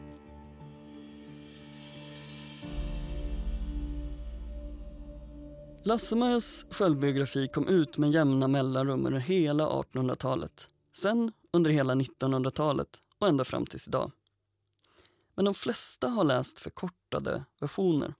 Lasse-Majas 5.83 6.65
självbiografi 6.69 7.47
kom 7.47 7.67
ut 7.67 7.97
med 7.97 8.11
jämna 8.11 8.47
mellanrum 8.47 9.05
under 9.05 9.19
hela 9.19 9.69
1800-talet. 9.69 10.69
Sen 10.93 11.31
under 11.53 11.71
hela 11.71 11.95
1900-talet 11.95 13.01
och 13.19 13.27
ända 13.27 13.45
fram 13.45 13.65
tills 13.65 13.87
idag. 13.87 14.11
Men 15.35 15.45
de 15.45 15.53
flesta 15.53 16.07
har 16.07 16.23
läst 16.23 16.59
förkortade 16.59 17.45
versioner. 17.59 18.13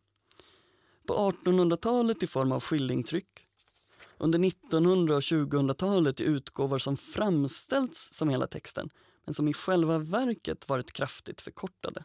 På 1.09 1.31
1800-talet 1.31 2.23
i 2.23 2.27
form 2.27 2.51
av 2.51 2.59
skillingtryck. 2.59 3.45
Under 4.17 4.47
1900 4.47 5.15
och 5.15 5.21
2000-talet 5.21 6.21
i 6.21 6.23
utgåvor 6.23 6.79
som 6.79 6.97
framställts 6.97 8.13
som 8.13 8.29
hela 8.29 8.47
texten 8.47 8.89
men 9.25 9.33
som 9.33 9.47
i 9.47 9.53
själva 9.53 9.97
verket 9.97 10.69
varit 10.69 10.91
kraftigt 10.91 11.41
förkortade. 11.41 12.03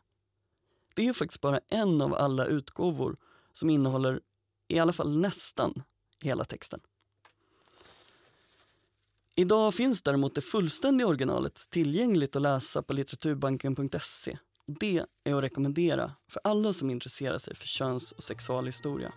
Det 0.95 1.07
är 1.07 1.13
faktiskt 1.13 1.41
bara 1.41 1.61
en 1.69 2.01
av 2.01 2.15
alla 2.15 2.47
utgåvor 2.47 3.17
som 3.53 3.71
innehåller 3.71 4.21
i 4.69 4.79
alla 4.79 4.93
fall 4.93 5.21
nästan 5.21 5.83
hela 6.21 6.45
texten. 6.45 6.81
Idag 9.35 9.75
finns 9.75 10.03
däremot 10.03 10.35
det 10.35 10.41
fullständiga 10.41 11.09
originalet 11.09 11.71
tillgängligt 11.71 12.37
att 12.37 12.43
läsa 12.43 12.83
på 12.83 12.93
litteraturbanken.se. 12.93 14.39
Det 14.67 15.05
är 15.25 15.35
att 15.35 15.45
rekommendera 15.45 16.13
för 16.31 16.41
alla 16.45 16.73
som 16.73 16.91
intresserar 16.91 17.39
sig 17.39 17.55
för 17.55 17.67
köns 17.67 18.13
och 18.13 18.23
sexualhistoria. 18.23 19.13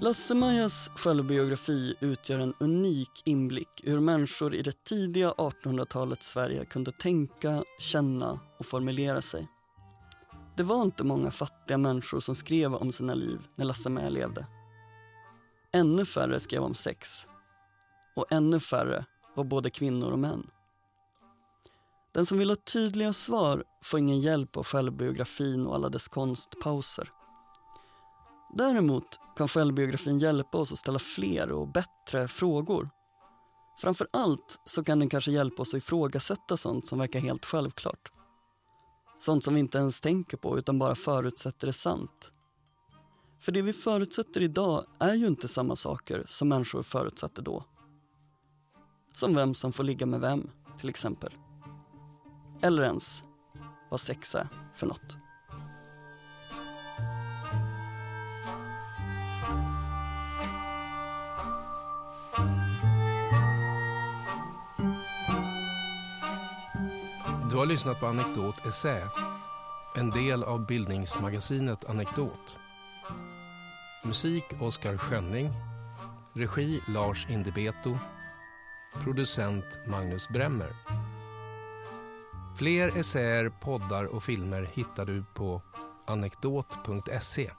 Lasse-Majas 0.00 0.88
självbiografi 0.88 1.94
utgör 2.00 2.38
en 2.38 2.54
unik 2.60 3.22
inblick 3.24 3.84
i 3.84 3.90
hur 3.90 4.00
människor 4.00 4.54
i 4.54 4.62
det 4.62 4.84
tidiga 4.84 5.30
1800-talets 5.30 6.28
Sverige 6.28 6.64
kunde 6.64 6.92
tänka, 6.92 7.64
känna 7.78 8.40
och 8.58 8.66
formulera 8.66 9.22
sig. 9.22 9.48
Det 10.56 10.62
var 10.62 10.82
inte 10.82 11.04
många 11.04 11.30
fattiga 11.30 11.78
människor 11.78 12.20
som 12.20 12.34
skrev 12.34 12.74
om 12.74 12.92
sina 12.92 13.14
liv 13.14 13.38
när 13.56 13.64
Lasse-Maja 13.64 14.08
levde. 14.08 14.46
Ännu 15.72 16.04
färre 16.04 16.40
skrev 16.40 16.62
om 16.62 16.74
sex. 16.74 17.26
Och 18.16 18.32
ännu 18.32 18.60
färre 18.60 19.04
var 19.36 19.44
både 19.44 19.70
kvinnor 19.70 20.10
och 20.10 20.18
män. 20.18 20.50
Den 22.18 22.26
som 22.26 22.38
vill 22.38 22.50
ha 22.50 22.56
tydliga 22.56 23.12
svar 23.12 23.64
får 23.82 24.00
ingen 24.00 24.20
hjälp 24.20 24.56
av 24.56 24.64
självbiografin 24.64 25.66
och 25.66 25.74
alla 25.74 25.88
dess 25.88 26.08
konstpauser. 26.08 27.10
Däremot 28.54 29.04
kan 29.36 29.48
självbiografin 29.48 30.18
hjälpa 30.18 30.58
oss 30.58 30.72
att 30.72 30.78
ställa 30.78 30.98
fler 30.98 31.52
och 31.52 31.68
bättre 31.68 32.28
frågor. 32.28 32.90
Framför 33.80 34.08
allt 34.12 34.60
så 34.66 34.84
kan 34.84 34.98
den 34.98 35.08
kanske 35.08 35.30
hjälpa 35.30 35.62
oss 35.62 35.74
att 35.74 35.78
ifrågasätta 35.78 36.56
sånt 36.56 36.86
som 36.86 36.98
verkar 36.98 37.20
helt 37.20 37.44
självklart. 37.44 38.10
Sånt 39.20 39.44
som 39.44 39.54
vi 39.54 39.60
inte 39.60 39.78
ens 39.78 40.00
tänker 40.00 40.36
på 40.36 40.58
utan 40.58 40.78
bara 40.78 40.94
förutsätter 40.94 41.68
är 41.68 41.72
sant. 41.72 42.32
För 43.40 43.52
det 43.52 43.62
vi 43.62 43.72
förutsätter 43.72 44.42
idag 44.42 44.84
är 44.98 45.14
ju 45.14 45.26
inte 45.26 45.48
samma 45.48 45.76
saker 45.76 46.24
som 46.28 46.48
människor 46.48 46.82
förutsatte 46.82 47.42
då. 47.42 47.64
Som 49.12 49.34
vem 49.34 49.54
som 49.54 49.72
får 49.72 49.84
ligga 49.84 50.06
med 50.06 50.20
vem, 50.20 50.50
till 50.80 50.88
exempel. 50.88 51.32
Eller 52.60 52.82
ens 52.82 53.22
vad 53.88 54.00
sex 54.00 54.34
är 54.34 54.48
för 54.72 54.86
något. 54.86 55.16
Du 67.50 67.56
har 67.56 67.66
lyssnat 67.66 68.00
på 68.00 68.06
Anekdot 68.06 68.66
Essä, 68.66 69.08
en 69.96 70.10
del 70.10 70.42
av 70.42 70.66
bildningsmagasinet 70.66 71.84
Anekdot. 71.84 72.58
Musik 74.04 74.44
Oskar 74.60 74.98
Schönning, 74.98 75.52
regi 76.34 76.80
Lars 76.88 77.26
Indebeto, 77.30 77.98
producent 79.04 79.64
Magnus 79.86 80.28
Bremmer. 80.28 80.72
Fler 82.58 82.98
essäer, 82.98 83.48
poddar 83.48 84.04
och 84.04 84.22
filmer 84.22 84.70
hittar 84.72 85.06
du 85.06 85.24
på 85.34 85.62
anekdot.se. 86.06 87.50